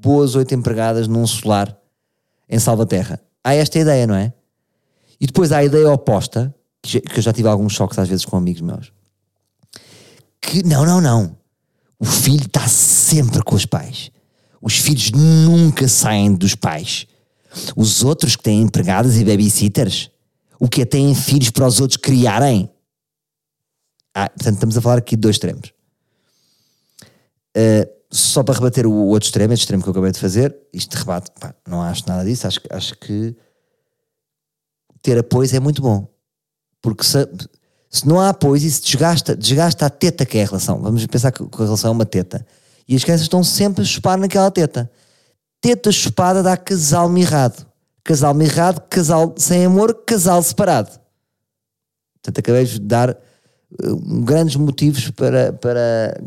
[0.00, 1.78] boas oito empregadas num solar
[2.48, 3.20] em Salvaterra.
[3.44, 4.32] Há esta ideia, não é?
[5.20, 8.24] E depois há a ideia oposta, que, que eu já tive alguns choques às vezes
[8.24, 8.92] com amigos meus,
[10.40, 11.36] que não, não, não.
[11.98, 14.10] O filho está sempre com os pais.
[14.60, 17.06] Os filhos nunca saem dos pais.
[17.76, 20.10] Os outros que têm empregadas e babysitters
[20.58, 22.68] o que é têm filhos para os outros criarem.
[24.14, 25.72] Ah, portanto, estamos a falar aqui de dois extremos.
[27.56, 30.94] Uh, só para rebater o outro extremo, este extremo que eu acabei de fazer, isto
[30.94, 33.36] rebate, pá, não acho nada disso, acho, acho que
[35.02, 36.08] ter apoio é muito bom.
[36.80, 37.18] Porque se,
[37.90, 40.80] se não há apoio, isso desgasta, desgasta a teta que é a relação.
[40.80, 42.46] Vamos pensar que a relação é uma teta.
[42.86, 44.90] E as crianças estão sempre a chupar naquela teta.
[45.60, 47.68] Teta chupada dá casal mirrado
[48.08, 50.98] casal mirrado, casal sem amor, casal separado.
[52.14, 56.18] Portanto, acabei de dar uh, grandes motivos para, para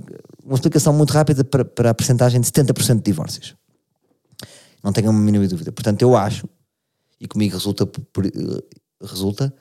[0.46, 3.56] uma explicação muito rápida para, para a percentagem de 70% de divórcios.
[4.84, 5.72] Não tenho uma mínima dúvida.
[5.72, 6.48] Portanto, eu acho,
[7.20, 8.64] e comigo resulta, uh,
[9.04, 9.52] resulta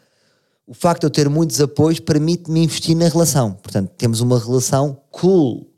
[0.71, 3.53] o facto de eu ter muitos apoios permite-me investir na relação.
[3.53, 5.69] Portanto, temos uma relação cool.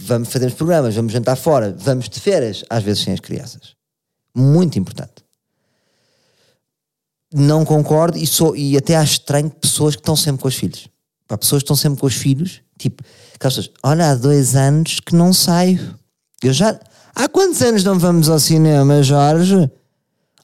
[0.00, 3.76] Vamos fazer os programas, vamos jantar fora, vamos de férias, às vezes sem as crianças.
[4.34, 5.24] Muito importante
[7.34, 10.88] não concordo e, sou, e até acho estranho pessoas que estão sempre com os filhos.
[11.26, 13.02] Pá, pessoas que estão sempre com os filhos, tipo,
[13.34, 15.98] aquelas pessoas, olha, há dois anos que não saio.
[16.40, 16.78] Eu já.
[17.12, 19.68] Há quantos anos não vamos ao cinema, Jorge?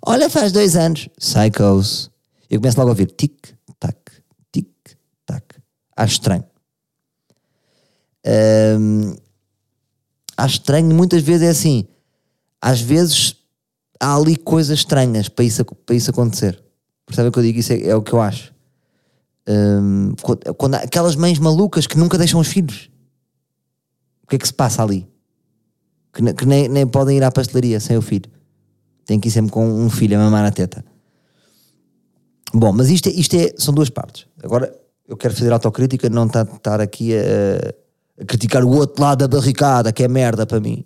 [0.05, 1.09] Olha, faz dois anos.
[1.17, 2.10] Psychos.
[2.51, 3.97] Eu começo logo a ouvir tic-tac,
[4.51, 5.45] tic-tac.
[5.97, 6.45] Acho estranho.
[8.79, 9.15] Hum,
[10.37, 11.87] acho estranho, muitas vezes é assim.
[12.61, 13.37] Às vezes
[14.01, 16.61] há ali coisas estranhas para isso, para isso acontecer.
[17.07, 17.61] Percebem o que eu digo?
[17.61, 18.53] Isso é, é o que eu acho.
[20.23, 22.91] Quando, quando aquelas mães malucas que nunca deixam os filhos.
[24.25, 25.09] O que é que se passa ali?
[26.13, 28.31] Que, que nem, nem podem ir à pastelaria sem o filho.
[29.05, 30.85] Tem que ir sempre com um filho a mamar na teta.
[32.53, 34.27] Bom, mas isto, é, isto é, são duas partes.
[34.43, 34.75] Agora,
[35.07, 39.29] eu quero fazer autocrítica, não estar, estar aqui a, a, criticar o outro lado da
[39.29, 40.85] barricada, que é merda para mim.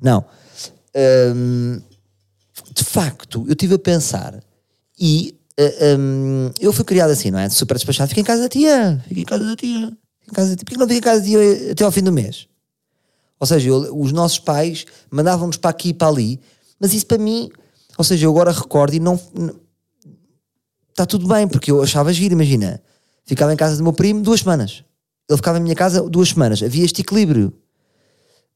[0.00, 0.24] Não.
[1.34, 1.80] Um,
[2.74, 4.42] de facto, eu estive a pensar
[4.98, 7.48] e eh, um, eu fui criado assim, não é?
[7.48, 8.08] Super despachado.
[8.08, 9.92] Fica em casa da tia, fica em casa da tia.
[10.28, 10.64] Em casa da tia.
[10.64, 12.46] Porquê não fica em casa da tia até ao fim do mês?
[13.38, 16.40] Ou seja, eu, os nossos pais mandavam-nos para aqui e para ali,
[16.80, 17.50] mas isso para mim,
[17.96, 19.20] ou seja, eu agora recordo e não.
[20.96, 22.80] Está tudo bem, porque eu achava giro, imagina.
[23.26, 24.82] Ficava em casa do meu primo duas semanas.
[25.28, 26.62] Ele ficava em minha casa duas semanas.
[26.62, 27.52] Havia este equilíbrio.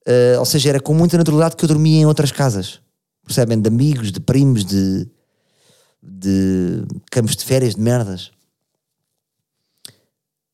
[0.09, 2.81] Uh, ou seja, era com muita naturalidade que eu dormia em outras casas.
[3.27, 3.61] Percebem?
[3.61, 5.07] De amigos, de primos, de,
[6.03, 8.31] de campos de férias, de merdas.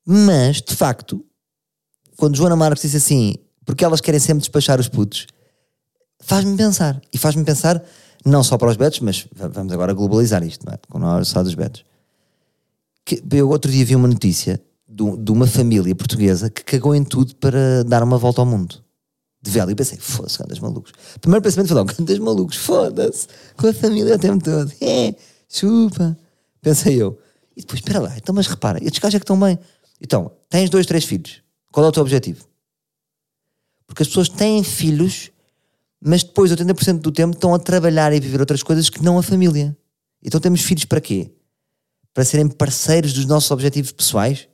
[0.05, 1.25] Mas, de facto,
[2.17, 5.29] quando Joana Marques disse assim, porque elas querem sempre despachar os putos,
[6.19, 7.01] faz-me pensar.
[7.13, 7.81] E faz-me pensar
[8.27, 10.79] não só para os betos, mas vamos agora globalizar isto, não é?
[10.99, 11.85] Não só dos betos.
[13.05, 17.05] Que, eu outro dia vi uma notícia de, de, uma família portuguesa que cagou em
[17.05, 18.85] tudo para dar uma volta ao mundo.
[19.41, 19.71] De vela.
[19.71, 20.93] E pensei, foda-se, cantas malucos.
[21.21, 24.73] Primeiro pensamento foi, não, cantas malucos, foda-se, com a família o tempo todo.
[24.81, 25.15] É,
[25.49, 26.19] chupa.
[26.61, 27.17] Pensei eu.
[27.57, 29.57] E depois, espera lá, então, mas repara, estes gajos é que estão bem.
[30.01, 31.43] Então, tens dois, três filhos.
[31.71, 32.45] Qual é o teu objetivo?
[33.87, 35.31] Porque as pessoas têm filhos
[36.01, 39.23] mas depois 80% do tempo estão a trabalhar e viver outras coisas que não a
[39.23, 39.77] família.
[40.23, 41.31] Então temos filhos para quê?
[42.13, 44.49] Para serem parceiros dos nossos objetivos pessoais?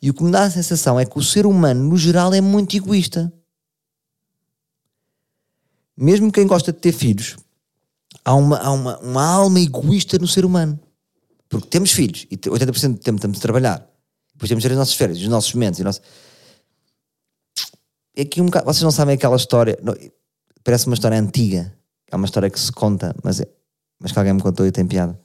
[0.00, 2.40] E o que me dá a sensação é que o ser humano, no geral, é
[2.40, 3.32] muito egoísta.
[5.96, 7.36] Mesmo quem gosta de ter filhos,
[8.24, 10.78] há uma, há uma, uma alma egoísta no ser humano.
[11.48, 13.88] Porque temos filhos e 80% do tempo estamos a trabalhar.
[14.34, 15.80] Depois temos as nossas férias, os nossos momentos.
[15.80, 16.00] Nosso...
[18.16, 19.78] É que um bocado, vocês não sabem aquela história
[20.66, 21.72] parece uma história antiga.
[22.10, 23.46] É uma história que se conta, mas, é,
[24.00, 25.18] mas que alguém me contou e tem piada.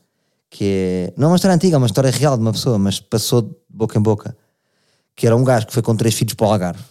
[0.51, 0.65] Que
[1.09, 3.41] é, não é uma história antiga, é uma história real de uma pessoa, mas passou
[3.41, 4.37] de boca em boca.
[5.15, 6.83] Que era um gajo que foi com três filhos para o Algarve.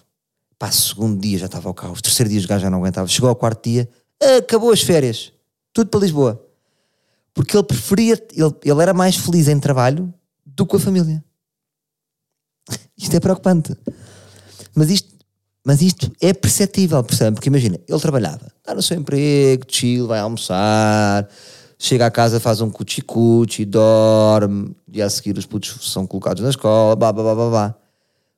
[0.59, 3.07] Pá, segundo dia já estava ao carro, os terceiro dia os gajos já não aguentava.
[3.07, 3.89] Chegou ao quarto dia,
[4.39, 5.33] acabou as férias,
[5.73, 6.45] tudo para Lisboa.
[7.33, 10.13] Porque ele preferia, ele, ele era mais feliz em trabalho
[10.45, 11.25] do que com a família.
[12.99, 13.77] Isto é preocupante.
[14.75, 15.10] Mas isto
[15.65, 17.35] mas isto é perceptível, percebe?
[17.35, 21.29] Porque imagina, ele trabalhava, está no seu emprego, chill, vai almoçar,
[21.79, 26.51] chega à casa, faz um cuchi-cuchi, dorme, e a seguir os putos são colocados na
[26.51, 27.75] escola, blá blá blá blá blá.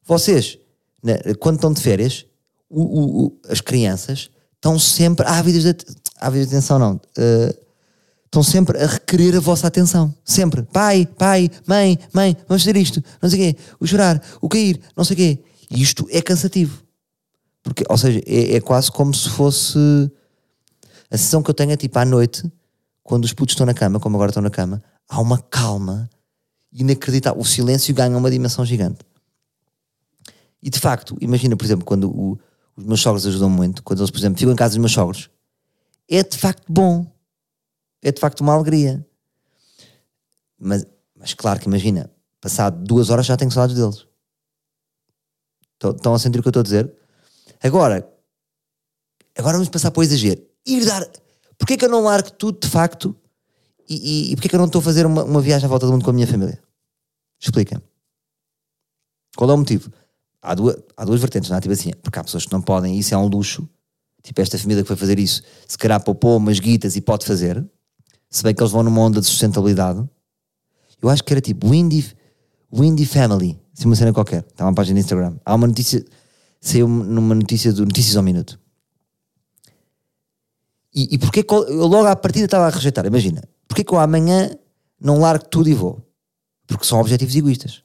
[0.04, 0.58] Vocês,
[1.02, 2.26] né, quando estão de férias,
[2.68, 5.76] o, o, o, as crianças estão sempre ávidas de,
[6.18, 6.94] ávidas de atenção, não.
[7.18, 7.62] Uh,
[8.24, 10.12] estão sempre a requerer a vossa atenção.
[10.24, 10.62] Sempre.
[10.62, 14.80] Pai, pai, mãe, mãe, vamos fazer isto, não sei o quê, o chorar, o cair,
[14.96, 15.38] não sei o quê.
[15.70, 16.81] E isto é cansativo.
[17.62, 19.78] Porque, ou seja, é, é quase como se fosse.
[21.10, 22.50] A sensação que eu tenho é tipo à noite,
[23.02, 26.08] quando os putos estão na cama, como agora estão na cama, há uma calma
[26.72, 27.40] inacreditável.
[27.40, 29.04] O silêncio ganha uma dimensão gigante.
[30.62, 32.38] E de facto, imagina, por exemplo, quando o,
[32.76, 35.28] os meus sogros ajudam muito, quando eles, por exemplo, ficam em casa dos meus sogros,
[36.08, 37.06] é de facto bom.
[38.00, 39.04] É de facto uma alegria.
[40.58, 44.06] Mas, mas claro que imagina, passado duas horas já tenho saudades deles.
[45.82, 46.92] Estão a sentir o que eu estou a dizer?
[47.62, 48.08] Agora,
[49.36, 50.42] agora vamos passar para o exagero.
[50.66, 51.06] Ir dar.
[51.58, 53.16] Porquê que eu não largo tudo de facto
[53.88, 53.94] e,
[54.28, 55.92] e, e porquê que eu não estou a fazer uma, uma viagem à volta do
[55.92, 56.60] mundo com a minha família?
[57.38, 57.82] Explica.
[59.36, 59.90] Qual é o motivo?
[60.40, 61.60] Há duas, há duas vertentes, não é?
[61.60, 63.68] Tipo assim, porque há pessoas que não podem, isso é um luxo.
[64.22, 67.64] Tipo, esta família que foi fazer isso, se calhar poupou umas guitas e pode fazer,
[68.30, 70.08] se bem que eles vão numa onda de sustentabilidade.
[71.00, 72.14] Eu acho que era tipo Windy,
[72.72, 74.44] Windy Family, assim uma cena qualquer.
[74.48, 75.36] Está uma página no Instagram.
[75.44, 76.04] Há uma notícia
[76.62, 78.58] saiu numa notícia do Notícias ao Minuto.
[80.94, 83.04] E, e porque eu logo à partida estava a rejeitar?
[83.04, 84.48] Imagina, porque que eu amanhã
[85.00, 86.00] não largo tudo e vou?
[86.66, 87.82] Porque são objetivos egoístas.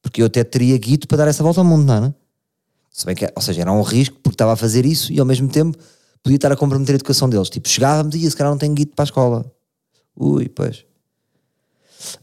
[0.00, 2.14] Porque eu até teria guito para dar essa volta ao mundo, não é?
[2.90, 5.26] Se bem que, ou seja, era um risco porque estava a fazer isso e ao
[5.26, 5.76] mesmo tempo
[6.22, 7.50] podia estar a comprometer a educação deles.
[7.50, 9.52] Tipo, chegávamos e se calhar não tenho guito para a escola.
[10.16, 10.86] Ui, pois.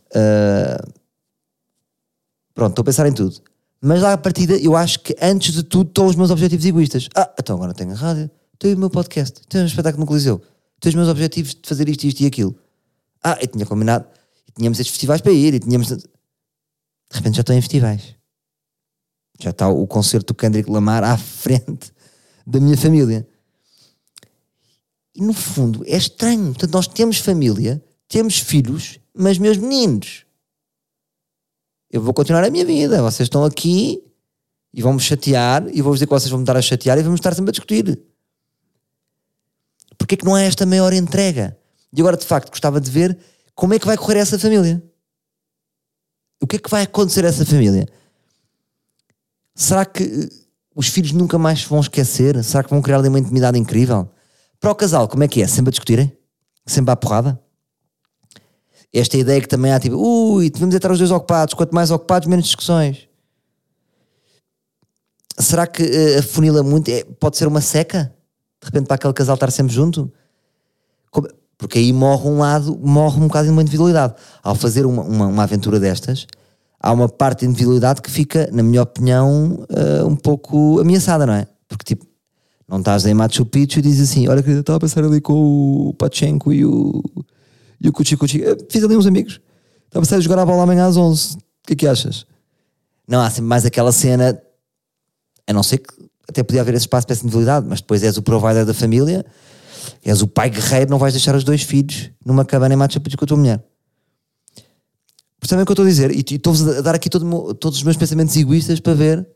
[0.10, 0.91] Uh...
[2.55, 3.41] Pronto, estou a pensar em tudo.
[3.81, 7.07] Mas lá à partida, eu acho que antes de tudo estão os meus objetivos egoístas.
[7.15, 10.41] Ah, então agora tenho a rádio, tenho o meu podcast, tenho um espetáculo no Coliseu,
[10.79, 12.55] tenho os meus objetivos de fazer isto, isto e aquilo.
[13.23, 14.05] Ah, eu tinha combinado,
[14.47, 15.88] e tínhamos estes festivais para ir, e tínhamos.
[15.88, 16.03] De
[17.11, 18.15] repente já estou em festivais.
[19.39, 21.91] Já está o concerto do Kendrick Lamar à frente
[22.47, 23.27] da minha família.
[25.13, 26.47] E no fundo é estranho.
[26.47, 30.24] Portanto, nós temos família, temos filhos, mas meus meninos
[31.95, 33.01] eu vou continuar a minha vida.
[33.01, 34.03] Vocês estão aqui
[34.73, 37.03] e vão me chatear e vou dizer que vocês vão me estar a chatear e
[37.03, 37.99] vamos estar sempre a discutir.
[39.97, 41.58] Porquê que não há esta maior entrega?
[41.93, 43.17] E agora, de facto, gostava de ver
[43.53, 44.84] como é que vai correr essa família.
[46.41, 47.88] O que é que vai acontecer a essa família?
[49.55, 50.29] Será que eh,
[50.75, 52.43] os filhos nunca mais vão esquecer?
[52.43, 54.12] Será que vão criar ali uma intimidade incrível?
[54.60, 55.47] Para o casal, como é que é?
[55.47, 56.12] Sempre a discutirem?
[56.65, 57.41] Sempre à porrada?
[58.99, 62.27] Esta ideia que também há, tipo, ui, devemos estar os dois ocupados, quanto mais ocupados,
[62.27, 63.10] menos discussões.
[65.38, 66.89] Será que uh, afunila muito?
[66.89, 68.13] É, pode ser uma seca?
[68.62, 70.12] De repente, para aquele casal estar sempre junto?
[71.12, 71.27] Como,
[71.58, 74.13] Porque aí morre um lado, morre um bocado de uma individualidade.
[74.41, 76.25] Ao fazer uma, uma, uma aventura destas,
[76.79, 81.34] há uma parte de individualidade que fica, na minha opinião, uh, um pouco ameaçada, não
[81.34, 81.45] é?
[81.67, 82.05] Porque tipo,
[82.65, 85.89] não estás em Machu Picchu e dizes assim: Olha, querida, estava a pensar ali com
[85.89, 87.03] o Pachenko e o,
[87.79, 88.41] e o Cuchi Cuchi.
[88.69, 89.39] Fiz ali uns amigos.
[89.85, 91.35] Estava a pensar em jogar a bola amanhã às 11.
[91.35, 92.25] O que é que achas?
[93.07, 94.39] Não, há sempre mais aquela cena,
[95.47, 95.93] a não ser que
[96.27, 99.25] até podia haver esse espaço para essa individualidade, mas depois és o provider da família,
[100.03, 103.25] és o pai guerreiro, não vais deixar os dois filhos numa cabana em Picchu com
[103.25, 103.63] a tua mulher.
[105.39, 106.11] Percebem o que eu estou a dizer?
[106.11, 109.27] E estou-vos a dar aqui todo, todos os meus pensamentos egoístas para ver.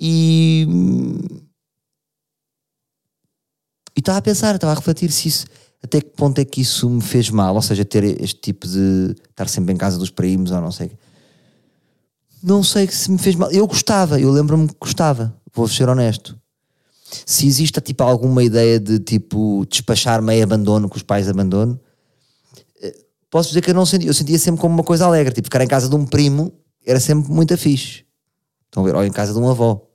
[0.00, 0.66] E.
[3.94, 5.46] E estava a pensar, estava a refletir se isso.
[5.82, 7.54] Até que ponto é que isso me fez mal?
[7.54, 9.14] Ou seja, ter este tipo de.
[9.30, 10.92] estar sempre em casa dos primos ou não sei.
[12.42, 13.50] Não sei se me fez mal.
[13.50, 15.34] Eu gostava, eu lembro-me que gostava.
[15.54, 16.38] Vou ser honesto.
[17.26, 21.80] Se existe tipo alguma ideia de tipo despachar meio abandono, que os pais abandonam
[23.30, 25.62] posso dizer que eu não sentia, eu sentia sempre como uma coisa alegre, tipo, ficar
[25.62, 26.52] em casa de um primo
[26.84, 28.04] era sempre muito fixe.
[28.66, 28.94] Estão a ver?
[28.96, 29.86] Ou em casa de um avó.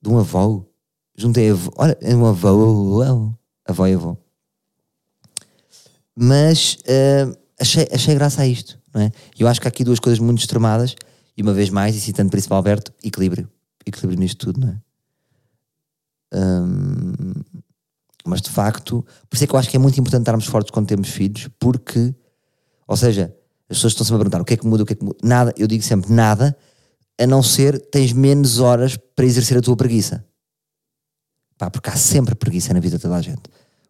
[0.00, 0.64] De um avó.
[1.16, 1.70] Juntei avó.
[1.76, 3.32] Olha, é um avó.
[3.66, 4.16] Avó e avó.
[6.14, 9.12] Mas uh, achei, achei graça a isto, não é?
[9.38, 10.94] Eu acho que há aqui duas coisas muito extremadas,
[11.36, 13.48] e uma vez mais, e citando Príncipe Alberto, equilíbrio.
[13.86, 14.80] Equilíbrio nisto tudo, não é?
[16.34, 17.12] Um,
[18.24, 20.70] mas de facto, por isso é que eu acho que é muito importante estarmos fortes
[20.70, 22.14] quando temos filhos, porque,
[22.86, 23.34] ou seja,
[23.68, 25.04] as pessoas estão sempre a perguntar o que é que muda, o que é que
[25.04, 25.18] muda.
[25.22, 26.56] Nada, eu digo sempre nada,
[27.18, 30.24] a não ser tens menos horas para exercer a tua preguiça.
[31.62, 33.42] Pá, porque há sempre preguiça na vida de toda a gente.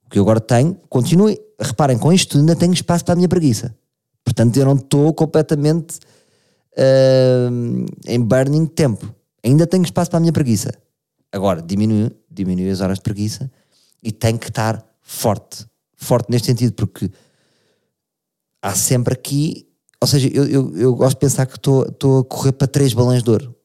[0.05, 3.31] O que eu agora tenho, continue, reparem, com isto ainda tenho espaço para a minha
[3.31, 3.75] preguiça.
[4.23, 5.99] Portanto, eu não estou completamente
[6.77, 9.15] uh, em burning tempo.
[9.43, 10.71] Ainda tenho espaço para a minha preguiça.
[11.33, 13.51] Agora, diminui, diminui as horas de preguiça
[14.03, 15.67] e tem que estar forte.
[15.97, 17.11] Forte neste sentido, porque
[18.61, 19.67] há sempre aqui.
[19.99, 23.23] Ou seja, eu, eu, eu gosto de pensar que estou a correr para três balões
[23.23, 23.57] de ouro.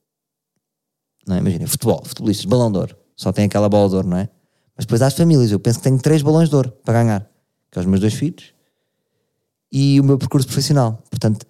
[1.28, 1.40] Não é?
[1.40, 3.07] Imagina, futebol, futebolistas, balão de ouro.
[3.18, 4.30] Só tem aquela bola de ouro, não é?
[4.78, 5.52] Mas depois as famílias.
[5.52, 7.22] Eu penso que tenho três balões de ouro para ganhar.
[7.70, 8.56] Que são os meus dois filhos
[9.72, 11.02] e o meu percurso profissional.
[11.10, 11.46] Portanto,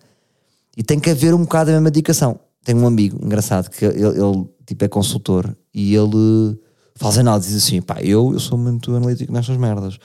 [0.75, 2.39] e tem que haver um bocado a mesma dedicação.
[2.63, 6.59] Tenho um amigo engraçado que ele, ele tipo, é consultor e ele
[6.95, 9.97] faz análise diz assim: pá, eu, eu sou muito analítico nestas merdas.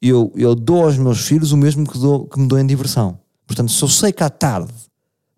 [0.00, 3.18] Eu, eu dou aos meus filhos o mesmo que, dou, que me dou em diversão.
[3.46, 4.72] Portanto, se eu sei que à tarde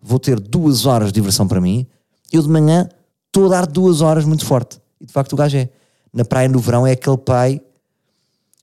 [0.01, 1.87] vou ter duas horas de diversão para mim,
[2.31, 2.89] eu de manhã
[3.27, 4.79] estou a dar duas horas muito forte.
[4.99, 5.69] E de facto o gajo é.
[6.13, 7.61] Na praia no verão é aquele pai.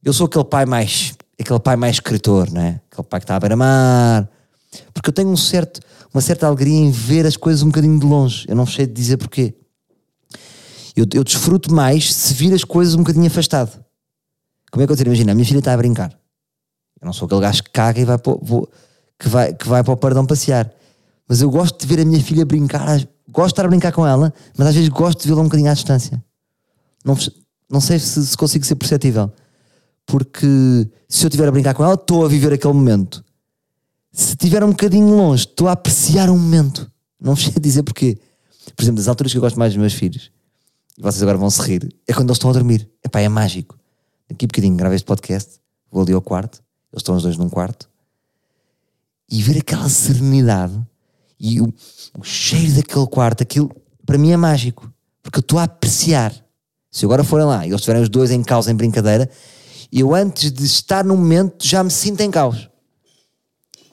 [0.02, 1.14] Eu sou aquele pai mais.
[1.40, 2.80] aquele pai mais escritor, não é?
[2.90, 4.28] Aquele pai que está a beira-mar.
[4.92, 5.80] Porque eu tenho um certo,
[6.12, 8.44] uma certa alegria em ver as coisas um bocadinho de longe.
[8.48, 9.54] Eu não sei dizer porquê.
[10.96, 13.84] Eu, eu desfruto mais se vir as coisas um bocadinho afastado.
[14.70, 15.06] Como é que eu dizer?
[15.06, 16.10] Imagina, a minha filha está a brincar.
[17.00, 18.68] Eu não sou aquele gajo que caga e vai para, vou,
[19.18, 20.72] que vai, que vai para o pardão passear.
[21.28, 24.06] Mas eu gosto de ver a minha filha brincar, gosto de estar a brincar com
[24.06, 26.22] ela, mas às vezes gosto de vê-la um bocadinho à distância.
[27.04, 27.16] Não,
[27.68, 29.30] não sei se, se consigo ser perceptível.
[30.06, 30.46] Porque
[31.08, 33.24] se eu estiver a brincar com ela, estou a viver aquele momento.
[34.12, 36.90] Se estiver um bocadinho longe, estou a apreciar um momento.
[37.20, 38.18] Não sei dizer porquê.
[38.76, 40.30] Por exemplo, das alturas que eu gosto mais dos meus filhos,
[40.96, 42.88] e vocês agora vão se rir, é quando eles estão a dormir.
[43.04, 43.76] Epá, é mágico.
[44.28, 47.50] Daqui a bocadinho gravo este podcast, vou ali ao quarto, eles estão os dois num
[47.50, 47.90] quarto,
[49.28, 50.80] e ver aquela serenidade
[51.44, 51.66] e o,
[52.18, 53.70] o cheiro daquele quarto, aquilo
[54.06, 54.90] para mim é mágico,
[55.22, 56.34] porque eu estou a apreciar.
[56.90, 59.28] Se agora forem lá e eles estiverem os dois em causa, em brincadeira,
[59.92, 62.70] eu antes de estar no momento já me sinto em caos.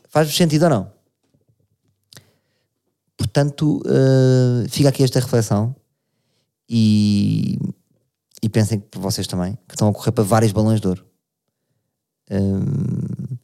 [0.08, 0.92] Faz sentido ou não?
[3.18, 5.76] Portanto, uh, fica aqui esta reflexão
[6.70, 7.60] e,
[8.42, 11.06] e pensem que vocês também, que estão a correr para vários balões de ouro.
[12.32, 13.36] Um,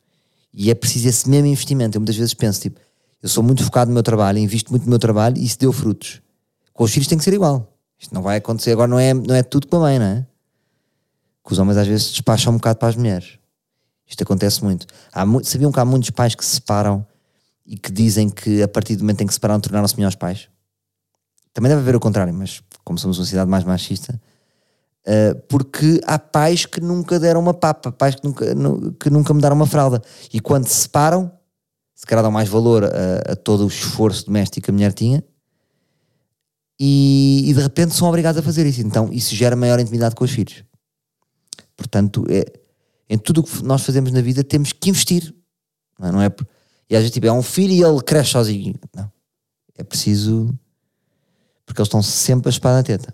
[0.53, 1.97] e é preciso esse mesmo investimento.
[1.97, 2.79] Eu muitas vezes penso, tipo,
[3.21, 5.71] eu sou muito focado no meu trabalho, invisto muito no meu trabalho e isso deu
[5.71, 6.21] frutos.
[6.73, 7.73] Com os filhos tem que ser igual.
[7.97, 10.27] Isto não vai acontecer agora, não é, não é tudo para bem, não é?
[11.43, 13.39] Que os homens às vezes despacham um bocado para as mulheres.
[14.05, 14.85] Isto acontece muito.
[15.11, 17.05] Há, sabiam que há muitos pais que se separam
[17.65, 20.47] e que dizem que a partir do momento em que se separaram tornaram-se melhores pais?
[21.53, 24.21] Também deve haver o contrário, mas como somos uma sociedade mais machista,
[25.05, 28.45] uh, porque há pais que nunca deram uma papa, pais que nunca,
[28.99, 30.01] que nunca me deram uma fralda.
[30.31, 31.31] E quando se separam,
[31.97, 35.23] se calhar dão mais valor a, a todo o esforço doméstico que a mulher tinha,
[36.79, 38.81] e, e, de repente são obrigados a fazer isso.
[38.81, 40.63] Então isso gera maior intimidade com os filhos.
[41.75, 42.45] Portanto, é,
[43.09, 45.33] em tudo o que nós fazemos na vida temos que investir.
[45.97, 46.11] Não é?
[46.11, 46.29] Não é
[46.87, 48.75] e às vezes tipo, é um filho e ele cresce sozinho.
[48.95, 49.11] Não.
[49.75, 50.55] É preciso
[51.65, 53.13] porque eles estão sempre a espada na teta.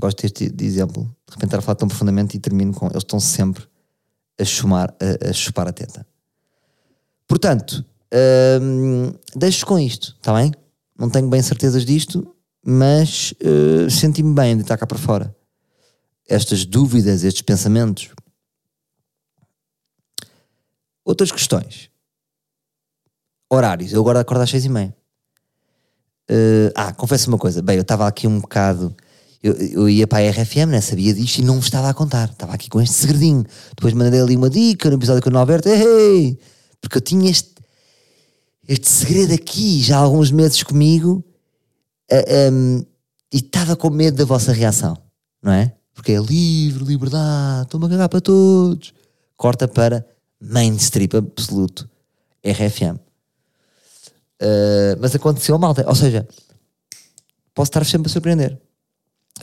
[0.00, 1.02] Gosto deste de exemplo.
[1.26, 2.86] De repente estar a falar tão profundamente e termino com.
[2.86, 3.66] Eles estão sempre
[4.40, 6.06] a, chumar, a, a chupar a teta.
[7.28, 7.84] Portanto,
[8.62, 10.50] hum, deixo com isto, está bem?
[10.98, 15.36] Não tenho bem certezas disto, mas uh, senti-me bem de estar cá para fora.
[16.26, 18.10] Estas dúvidas, estes pensamentos.
[21.04, 21.90] Outras questões.
[23.50, 23.92] Horários.
[23.92, 24.94] Eu agora acordo às seis e meia.
[26.30, 27.62] Uh, ah, confesso uma coisa.
[27.62, 28.94] Bem, eu estava aqui um bocado.
[29.42, 30.80] Eu, eu, ia para a RFM, né?
[30.80, 32.30] sabia disto e não me estava a contar.
[32.30, 33.46] Estava aqui com este segredinho.
[33.70, 35.68] Depois mandei ali uma dica no episódio com o Alberto.
[35.68, 36.38] Hey!
[36.80, 37.54] Porque eu tinha este,
[38.66, 41.24] este segredo aqui já há alguns meses comigo
[42.10, 42.78] uh, um,
[43.32, 44.96] e estava com medo da vossa reação,
[45.42, 45.74] não é?
[45.94, 48.94] Porque é livre, liberdade, estou-me a cagar para todos.
[49.36, 50.06] Corta para
[50.40, 51.88] mainstream absoluto,
[52.44, 52.96] RFM.
[54.40, 55.84] Uh, mas aconteceu a malta.
[55.88, 56.26] Ou seja,
[57.52, 58.56] posso estar sempre a surpreender.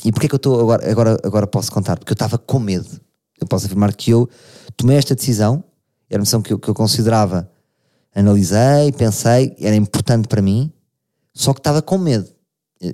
[0.03, 1.97] E porquê que eu estou agora, agora, agora posso contar?
[1.97, 3.01] Porque eu estava com medo.
[3.39, 4.29] Eu posso afirmar que eu
[4.77, 5.63] tomei esta decisão,
[6.10, 7.49] era uma decisão que eu, que eu considerava,
[8.14, 10.72] analisei, pensei, era importante para mim,
[11.34, 12.34] só que estava com medo.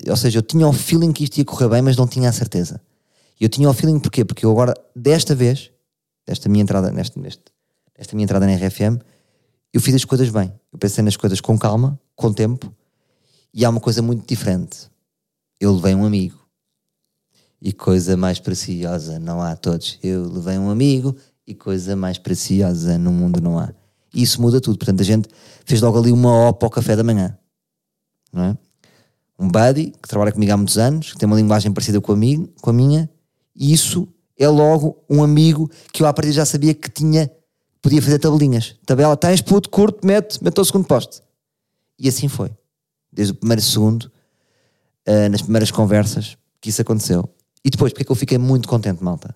[0.09, 2.31] Ou seja, eu tinha o feeling que isto ia correr bem, mas não tinha a
[2.31, 2.81] certeza.
[3.39, 4.23] E eu tinha o feeling porquê?
[4.23, 5.71] Porque eu agora, desta vez,
[6.25, 7.43] desta minha entrada, neste, neste,
[7.97, 8.99] nesta minha entrada na RFM,
[9.73, 10.53] eu fiz as coisas bem.
[10.71, 12.73] Eu pensei nas coisas com calma, com tempo,
[13.53, 14.89] e há uma coisa muito diferente.
[15.59, 16.39] Eu levei um amigo.
[17.61, 19.99] E coisa mais preciosa não há todos.
[20.01, 23.73] Eu levei um amigo e coisa mais preciosa no mundo não há.
[24.13, 24.77] E isso muda tudo.
[24.77, 25.29] Portanto, a gente
[25.65, 27.37] fez logo ali uma OPA ao café da manhã.
[28.31, 28.57] Não é?
[29.39, 32.15] Um buddy que trabalha comigo há muitos anos, que tem uma linguagem parecida com a,
[32.15, 33.09] mim, com a minha,
[33.55, 37.31] e isso é logo um amigo que eu à partida já sabia que tinha
[37.81, 38.75] podia fazer tabelinhas.
[38.85, 41.21] Tabela, tens puto, curto, mete, mete ao segundo poste.
[41.97, 42.51] E assim foi.
[43.11, 44.11] Desde o primeiro segundo,
[45.07, 47.27] uh, nas primeiras conversas, que isso aconteceu.
[47.65, 49.35] E depois, porque é que eu fiquei muito contente, malta?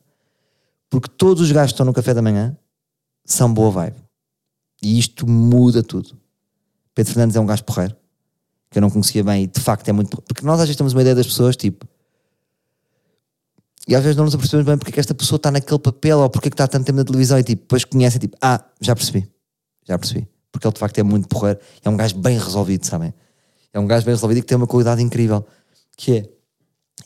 [0.89, 2.55] Porque todos os gajos que estão no café da manhã
[3.25, 3.97] são boa vibe.
[4.81, 6.17] E isto muda tudo.
[6.93, 7.95] Pedro Fernandes é um gajo porreiro,
[8.69, 10.21] que eu não conhecia bem e de facto é muito.
[10.21, 11.86] Porque nós às vezes temos uma ideia das pessoas, tipo,
[13.88, 16.19] e às vezes não nos apercebemos bem porque é que esta pessoa está naquele papel
[16.19, 18.63] ou porque é que está tanto tempo na televisão e tipo, depois conhece tipo, ah,
[18.81, 19.29] já percebi,
[19.88, 20.27] já percebi.
[20.51, 23.13] Porque ele de facto é muito porreiro, é um gajo bem resolvido, sabem?
[23.71, 25.45] É um gajo bem resolvido e que tem uma qualidade incrível,
[25.97, 26.29] que é,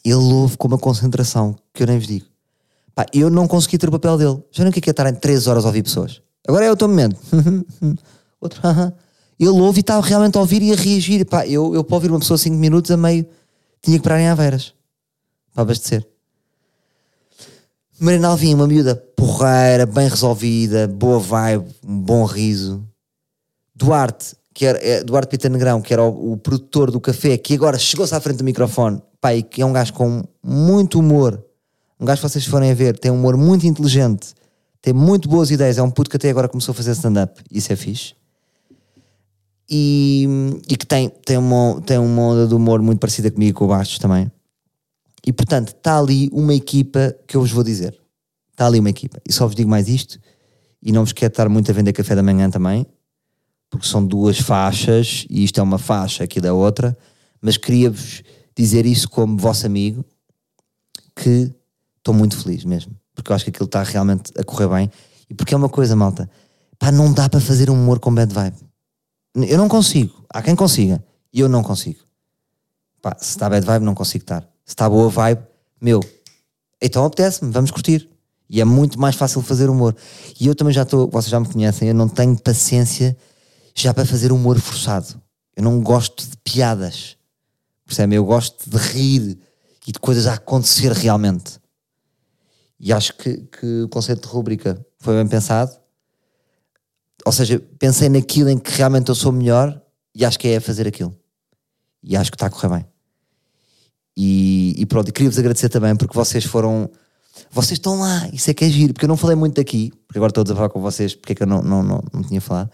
[0.05, 2.25] ele ouve com uma concentração que eu nem vos digo.
[2.99, 4.43] Pá, eu não consegui ter o papel dele.
[4.51, 6.21] Já não o é, que é estar em 3 horas a ouvir pessoas.
[6.45, 7.17] Agora é o teu momento.
[8.41, 8.61] Outro,
[9.39, 11.25] ele ouve e está realmente a ouvir e a reagir.
[11.25, 13.25] Pá, eu, eu para ouvir uma pessoa 5 minutos a meio
[13.81, 14.73] tinha que parar em Aveiras
[15.53, 16.05] para abastecer.
[17.97, 22.85] Marina Alvim, uma miúda porreira, bem resolvida, boa vibe, um bom riso.
[23.73, 27.53] Duarte, que era, é, Duarte Pita Negrão, que era o, o, produtor do café, que
[27.53, 31.45] agora chegou-se à frente do microfone, pai, que é um gajo com muito humor.
[31.99, 34.33] Um gajo que vocês forem a ver, tem um humor muito inteligente,
[34.81, 37.73] tem muito boas ideias, é um puto que até agora começou a fazer stand-up, isso
[37.73, 38.15] é fixe.
[39.69, 40.27] E,
[40.67, 43.67] e que tem, tem, uma, tem uma onda de humor muito parecida comigo com o
[43.67, 44.31] Bastos também.
[45.25, 47.99] E portanto, está ali uma equipa que eu vos vou dizer.
[48.51, 49.21] Está ali uma equipa.
[49.27, 50.19] E só vos digo mais isto,
[50.81, 52.85] e não vos quero estar muito a vender café da manhã também,
[53.69, 56.97] porque são duas faixas, e isto é uma faixa, aquilo é outra,
[57.41, 58.23] mas queria-vos
[58.57, 60.03] dizer isso como vosso amigo,
[61.15, 61.53] que
[62.09, 64.91] estou muito feliz mesmo, porque eu acho que aquilo está realmente a correr bem,
[65.29, 66.29] e porque é uma coisa, malta,
[66.77, 68.57] pá, não dá para fazer um humor com bad vibe.
[69.35, 71.99] Eu não consigo, há quem consiga, e eu não consigo.
[73.01, 75.41] Pá, se está bad vibe, não consigo estar se está boa vibe,
[75.81, 75.99] meu,
[76.79, 78.07] então apetece-me, vamos curtir.
[78.47, 79.95] E é muito mais fácil fazer humor.
[80.39, 83.17] E eu também já estou, vocês já me conhecem, eu não tenho paciência
[83.73, 85.19] já para fazer humor forçado.
[85.55, 87.17] Eu não gosto de piadas.
[87.83, 88.13] Percebe?
[88.13, 89.39] Eu gosto de rir
[89.87, 91.59] e de coisas a acontecer realmente.
[92.79, 95.71] E acho que, que o conceito de rubrica foi bem pensado.
[97.25, 99.81] Ou seja, pensei naquilo em que realmente eu sou melhor
[100.15, 101.13] e acho que é fazer aquilo.
[102.01, 102.85] E acho que está a correr bem.
[104.15, 106.89] E, e pronto, e queria-vos agradecer também porque vocês foram.
[107.51, 110.17] Vocês estão lá, isso é que é giro, porque eu não falei muito daqui, porque
[110.17, 112.41] agora estou a falar com vocês, porque é que eu não, não, não, não tinha
[112.41, 112.69] falado.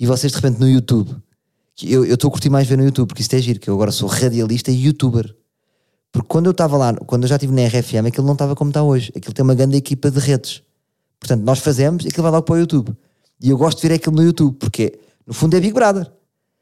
[0.00, 1.14] E vocês de repente no YouTube,
[1.82, 3.92] eu estou a curtir mais ver no YouTube, porque isso é giro, que eu agora
[3.92, 5.34] sou radialista e youtuber.
[6.12, 8.70] Porque quando eu estava lá, quando eu já estive na RFM, aquilo não estava como
[8.70, 9.12] está hoje.
[9.16, 10.62] Aquilo tem uma grande equipa de redes.
[11.20, 12.96] Portanto, nós fazemos e aquilo vai logo para o YouTube.
[13.40, 16.10] E eu gosto de ver aquilo no YouTube, porque no fundo é Big Brother.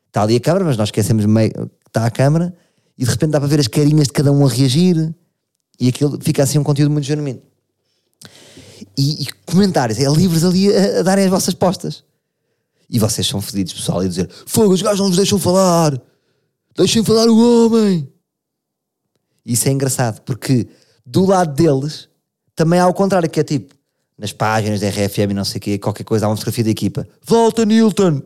[0.09, 2.55] Está ali a câmera, mas nós esquecemos meio que está a câmera
[2.99, 5.15] e de repente dá para ver as carinhas de cada um a reagir
[5.79, 7.41] e aquilo fica assim um conteúdo muito genuíno.
[8.97, 12.03] E, e comentários, é livres ali a, a, darem as vossas postas.
[12.89, 16.01] E vocês são fedidos, pessoal, e dizer: Fogo, os gajos não nos deixam falar,
[16.77, 18.09] deixem falar o homem.
[19.47, 20.67] Isso é engraçado, porque
[21.05, 22.09] do lado deles
[22.55, 23.75] também há o contrário, que é tipo:
[24.19, 26.71] nas páginas da RFM e não sei o quê, qualquer coisa, há uma fotografia da
[26.71, 27.09] equipa.
[27.23, 28.21] Volta Nilton!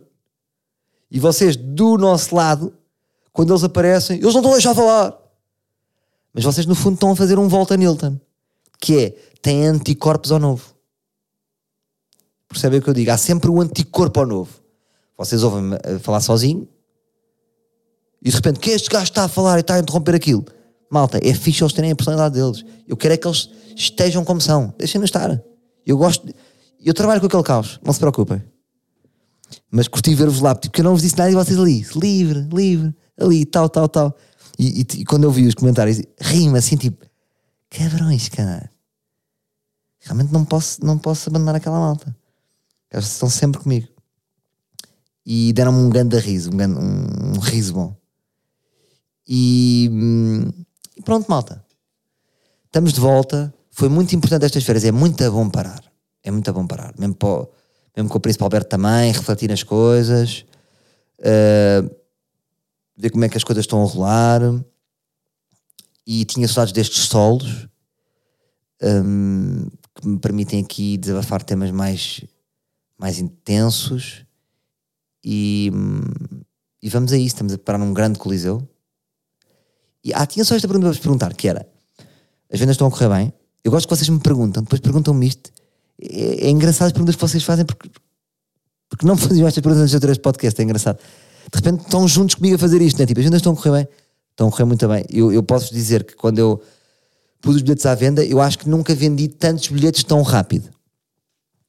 [1.10, 2.72] E vocês, do nosso lado,
[3.32, 5.16] quando eles aparecem, eles não estão a deixar falar.
[6.32, 8.18] Mas vocês, no fundo, estão a fazer um volta Nilton.
[8.80, 9.10] Que é,
[9.42, 10.74] tem anticorpos ao novo.
[12.48, 13.10] Percebem o que eu digo?
[13.10, 14.50] Há sempre um anticorpo ao novo.
[15.18, 16.66] Vocês ouvem-me falar sozinho
[18.22, 20.44] e de repente, que este gajo está a falar e está a interromper aquilo?
[20.91, 22.64] Malta, é fixe eles terem a personalidade deles.
[22.86, 24.74] Eu quero é que eles estejam como são.
[24.76, 25.41] Deixem-nos estar.
[25.86, 26.26] Eu gosto.
[26.84, 28.43] Eu trabalho com aquele caos, não se preocupem.
[29.70, 32.95] Mas curti ver-vos lá, porque eu não vos disse nada e vocês ali, livre, livre,
[33.18, 34.16] ali, tal, tal, tal.
[34.59, 37.07] E, e, e quando eu vi os comentários, rima assim, tipo,
[37.68, 38.70] cabrões, cara.
[40.01, 42.14] Realmente não posso, não posso abandonar aquela malta.
[42.91, 43.86] Eles estão sempre comigo.
[45.24, 47.97] E deram-me um grande riso, um, grande, um, um riso bom.
[49.28, 50.51] E, hum,
[51.01, 51.64] e pronto, malta.
[52.66, 53.53] Estamos de volta.
[53.70, 54.84] Foi muito importante estas férias.
[54.84, 55.82] É muito bom parar.
[56.22, 56.92] É muito bom parar.
[56.98, 57.48] Mesmo, para,
[57.96, 60.44] mesmo com o Príncipe Alberto também, refletir nas coisas.
[61.18, 61.90] Uh,
[62.94, 64.42] ver como é que as coisas estão a rolar.
[66.07, 67.66] E tinha saudades destes solos.
[68.82, 72.22] Um, que me permitem aqui desabafar temas mais,
[72.98, 74.26] mais intensos.
[75.24, 76.42] E, hum,
[76.82, 77.28] e vamos a isso.
[77.28, 78.68] Estamos a parar num grande coliseu.
[80.05, 81.66] E ah, tinha só esta pergunta para vos perguntar, que era,
[82.53, 83.32] as vendas estão a correr bem?
[83.62, 85.51] Eu gosto que vocês me perguntam, depois perguntam-me isto.
[86.01, 87.90] É, é, engraçado as perguntas que vocês fazem porque,
[88.88, 90.98] porque não faziam estas perguntas ter este podcast, é engraçado.
[90.98, 93.07] De repente estão juntos comigo a fazer isto, né?
[93.07, 93.88] Tipo, as vendas estão a correr bem?
[94.30, 95.05] Estão a correr muito bem.
[95.11, 96.62] Eu, eu posso dizer que quando eu
[97.40, 100.70] pus os bilhetes à venda, eu acho que nunca vendi tantos bilhetes tão rápido.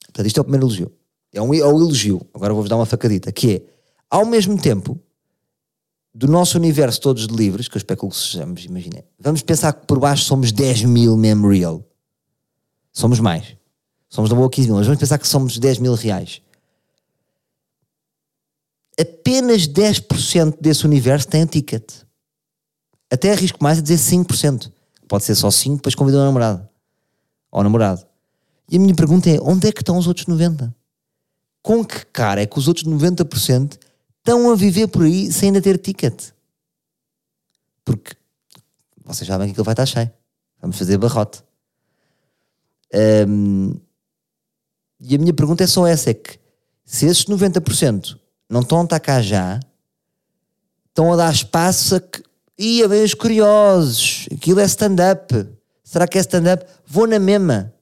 [0.05, 0.91] Portanto, isto é o primeiro elogio.
[1.33, 2.21] É um, é um elogio.
[2.33, 3.61] Agora vou-vos dar uma facadita, que é,
[4.09, 4.99] ao mesmo tempo,
[6.13, 9.85] do nosso universo todos de livros, que eu especulo que sejamos, imaginem, vamos pensar que
[9.85, 11.83] por baixo somos 10 mil mesmo real.
[12.91, 13.55] Somos mais.
[14.09, 16.41] Somos da boa 15 mil, mas vamos pensar que somos 10 mil reais.
[18.99, 21.89] Apenas 10% desse universo tem um ticket.
[23.09, 24.71] Até arrisco mais a dizer 5%.
[25.07, 26.67] Pode ser só 5, depois convidou o namorado.
[27.51, 28.05] Ou namorado.
[28.69, 30.73] E a minha pergunta é, onde é que estão os outros 90%?
[31.63, 33.77] Com que cara é que os outros 90%
[34.21, 36.31] estão a viver por aí sem ainda ter ticket.
[37.83, 38.15] Porque
[39.03, 40.11] vocês sabem que aquilo vai estar cheio.
[40.61, 41.43] Vamos fazer barrote.
[43.27, 43.75] Um,
[44.99, 46.39] e a minha pergunta é só essa: é que
[46.85, 48.17] se esses 90%
[48.49, 49.59] não estão a estar cá já,
[50.89, 52.23] estão a dar espaço a que.
[52.59, 55.49] Ia bem os curiosos, aquilo é stand-up.
[55.83, 56.63] Será que é stand-up?
[56.85, 57.73] Vou na mesma.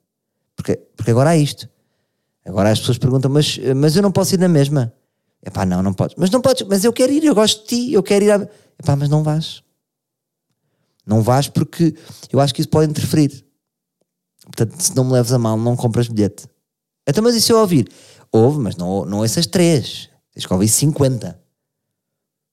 [0.56, 1.68] Porque, porque agora há isto.
[2.46, 4.94] Agora as pessoas perguntam, mas, mas eu não posso ir na mesma.
[5.42, 6.16] É pá, não, não podes.
[6.18, 8.32] Mas não podes, mas eu quero ir, eu gosto de ti, eu quero ir.
[8.32, 9.64] É pá, mas não vais.
[11.06, 11.96] Não vais porque
[12.32, 13.46] eu acho que isso pode interferir.
[14.44, 16.48] Portanto, se não me leves a mal, não compras bilhete.
[17.08, 17.90] Então, mas e se eu ouvir?
[18.32, 20.10] Ouve, mas não, não essas três.
[20.34, 21.40] Tens que ouvir 50.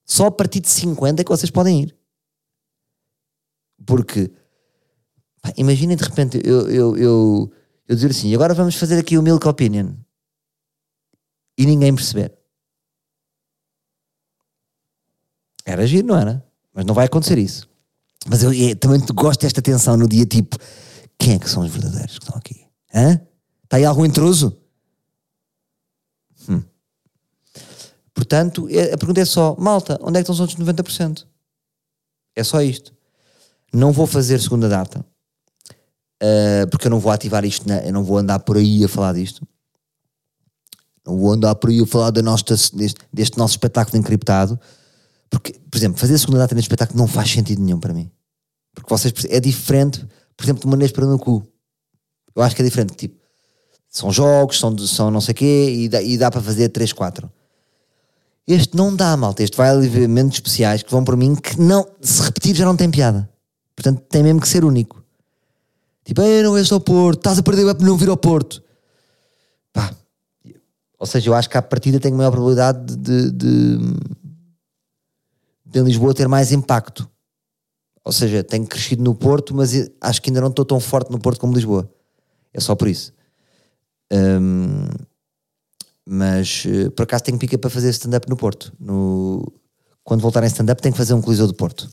[0.05, 1.97] Só a partir de 50 é que vocês podem ir.
[3.85, 4.31] Porque,
[5.57, 7.53] imaginem de repente eu, eu, eu,
[7.87, 9.93] eu dizer assim, agora vamos fazer aqui o Milk Opinion.
[11.59, 12.36] E ninguém perceber.
[15.67, 16.47] Era giro, não era?
[16.73, 17.69] Mas não vai acontecer isso.
[18.29, 20.57] Mas eu, eu também gosto desta tensão no dia tipo:
[21.19, 22.65] quem é que são os verdadeiros que estão aqui?
[22.95, 23.21] Hã?
[23.65, 24.57] Está aí algum intruso?
[26.49, 26.63] Hum.
[28.15, 31.27] Portanto, é, a pergunta é só: malta, onde é que estão os outros 90%?
[32.37, 32.95] É só isto.
[33.73, 35.05] Não vou fazer segunda data,
[36.23, 38.89] uh, porque eu não vou ativar isto, na, eu não vou andar por aí a
[38.89, 39.47] falar disto.
[41.05, 44.59] Não vou andar por aí a falar nossa, deste, deste nosso espetáculo encriptado
[45.31, 48.11] porque, por exemplo, fazer a segunda data neste espetáculo não faz sentido nenhum para mim.
[48.75, 50.07] Porque vocês é diferente,
[50.37, 51.47] por exemplo, de Manês para no cu.
[52.35, 52.95] Eu acho que é diferente.
[52.95, 53.17] Tipo,
[53.89, 56.93] são jogos, são, são não sei o quê, e dá, e dá para fazer 3,
[56.93, 57.31] 4.
[58.47, 59.43] Este não dá, malta.
[59.43, 62.77] Este vai a elementos especiais que vão por mim que não, se repetir já não
[62.77, 63.29] tem piada.
[63.75, 65.03] Portanto, tem mesmo que ser único.
[66.05, 68.63] Tipo, ei, não és ao Porto, estás a perder o não vir ao Porto.
[69.73, 69.93] Pá.
[70.99, 73.79] Ou seja, eu acho que à partida tenho maior probabilidade de, de,
[75.85, 77.09] de Lisboa ter mais impacto.
[78.05, 81.19] Ou seja, tenho crescido no Porto, mas acho que ainda não estou tão forte no
[81.19, 81.91] Porto como Lisboa.
[82.53, 83.13] É só por isso.
[84.13, 84.87] Um,
[86.09, 88.73] mas eh, por acaso tenho pica para fazer stand-up no Porto.
[88.79, 89.45] No...
[90.05, 91.91] Quando voltar em stand-up, tenho que fazer um Coliseu do Porto.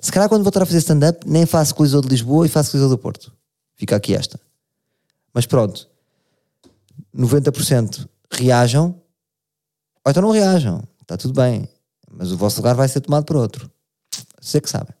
[0.00, 2.88] Se calhar, quando voltar a fazer stand-up, nem faço Coliseu de Lisboa e faço Coliseu
[2.88, 3.32] do Porto.
[3.76, 4.40] Fica aqui esta.
[5.32, 5.88] Mas pronto,
[7.16, 9.00] 90% reajam,
[10.04, 10.82] ou então não reajam.
[11.00, 11.68] Está tudo bem.
[12.12, 13.70] Mas o vosso lugar vai ser tomado por outro.
[14.40, 14.94] Sei que sabem.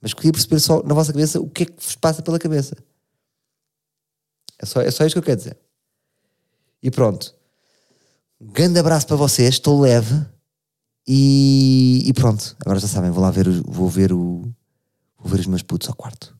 [0.00, 2.76] Mas queria perceber só na vossa cabeça o que é que vos passa pela cabeça.
[4.58, 5.58] É só, é só isto que eu quero dizer.
[6.82, 7.34] E pronto.
[8.40, 10.14] Um grande abraço para vocês, estou leve.
[11.08, 14.42] E, e pronto, agora já sabem, vou lá ver, vou ver o.
[15.18, 16.36] Vou ver os meus putos ao quarto.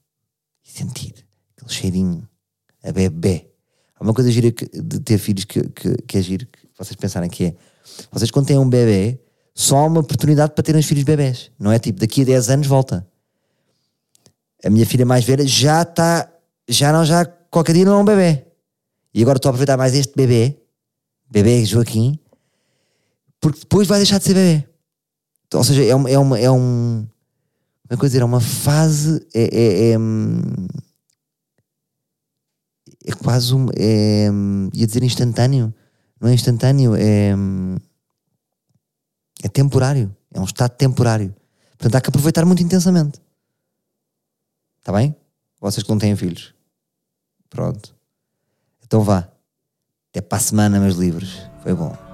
[0.65, 1.15] E sentir
[1.57, 2.29] aquele cheirinho
[2.83, 3.51] a bebê.
[3.95, 6.95] Há uma coisa gira que- de ter filhos que, que, que é giro, que vocês
[6.97, 7.57] pensarem que é.
[8.11, 9.19] Vocês quando têm um bebê,
[9.59, 11.51] só uma oportunidade para terem os filhos bebés.
[11.59, 13.09] Não é tipo, daqui a 10 anos volta.
[14.63, 16.31] A minha filha mais velha já está,
[16.69, 18.45] já não, já qualquer dia não é um bebê.
[19.15, 20.61] E agora estou a aproveitar mais este bebê,
[21.31, 22.19] bebê Joaquim,
[23.41, 24.69] porque depois vai deixar de ser bebê.
[25.55, 27.07] Ou seja, é uma, é uma, é um,
[27.89, 30.43] como é que dizer, é uma fase, é, é, é, hum,
[33.07, 35.73] é quase um, é, hum, ia dizer instantâneo,
[36.21, 37.77] não é instantâneo, é, hum,
[39.43, 41.35] é temporário, é um estado temporário.
[41.79, 43.21] Portanto, há que aproveitar muito intensamente.
[44.79, 45.15] Está bem?
[45.61, 46.55] Vocês que não têm filhos.
[47.51, 47.95] Pronto.
[48.85, 49.29] Então vá.
[50.11, 51.43] Até para a semana, meus livros.
[51.63, 52.06] Foi bom.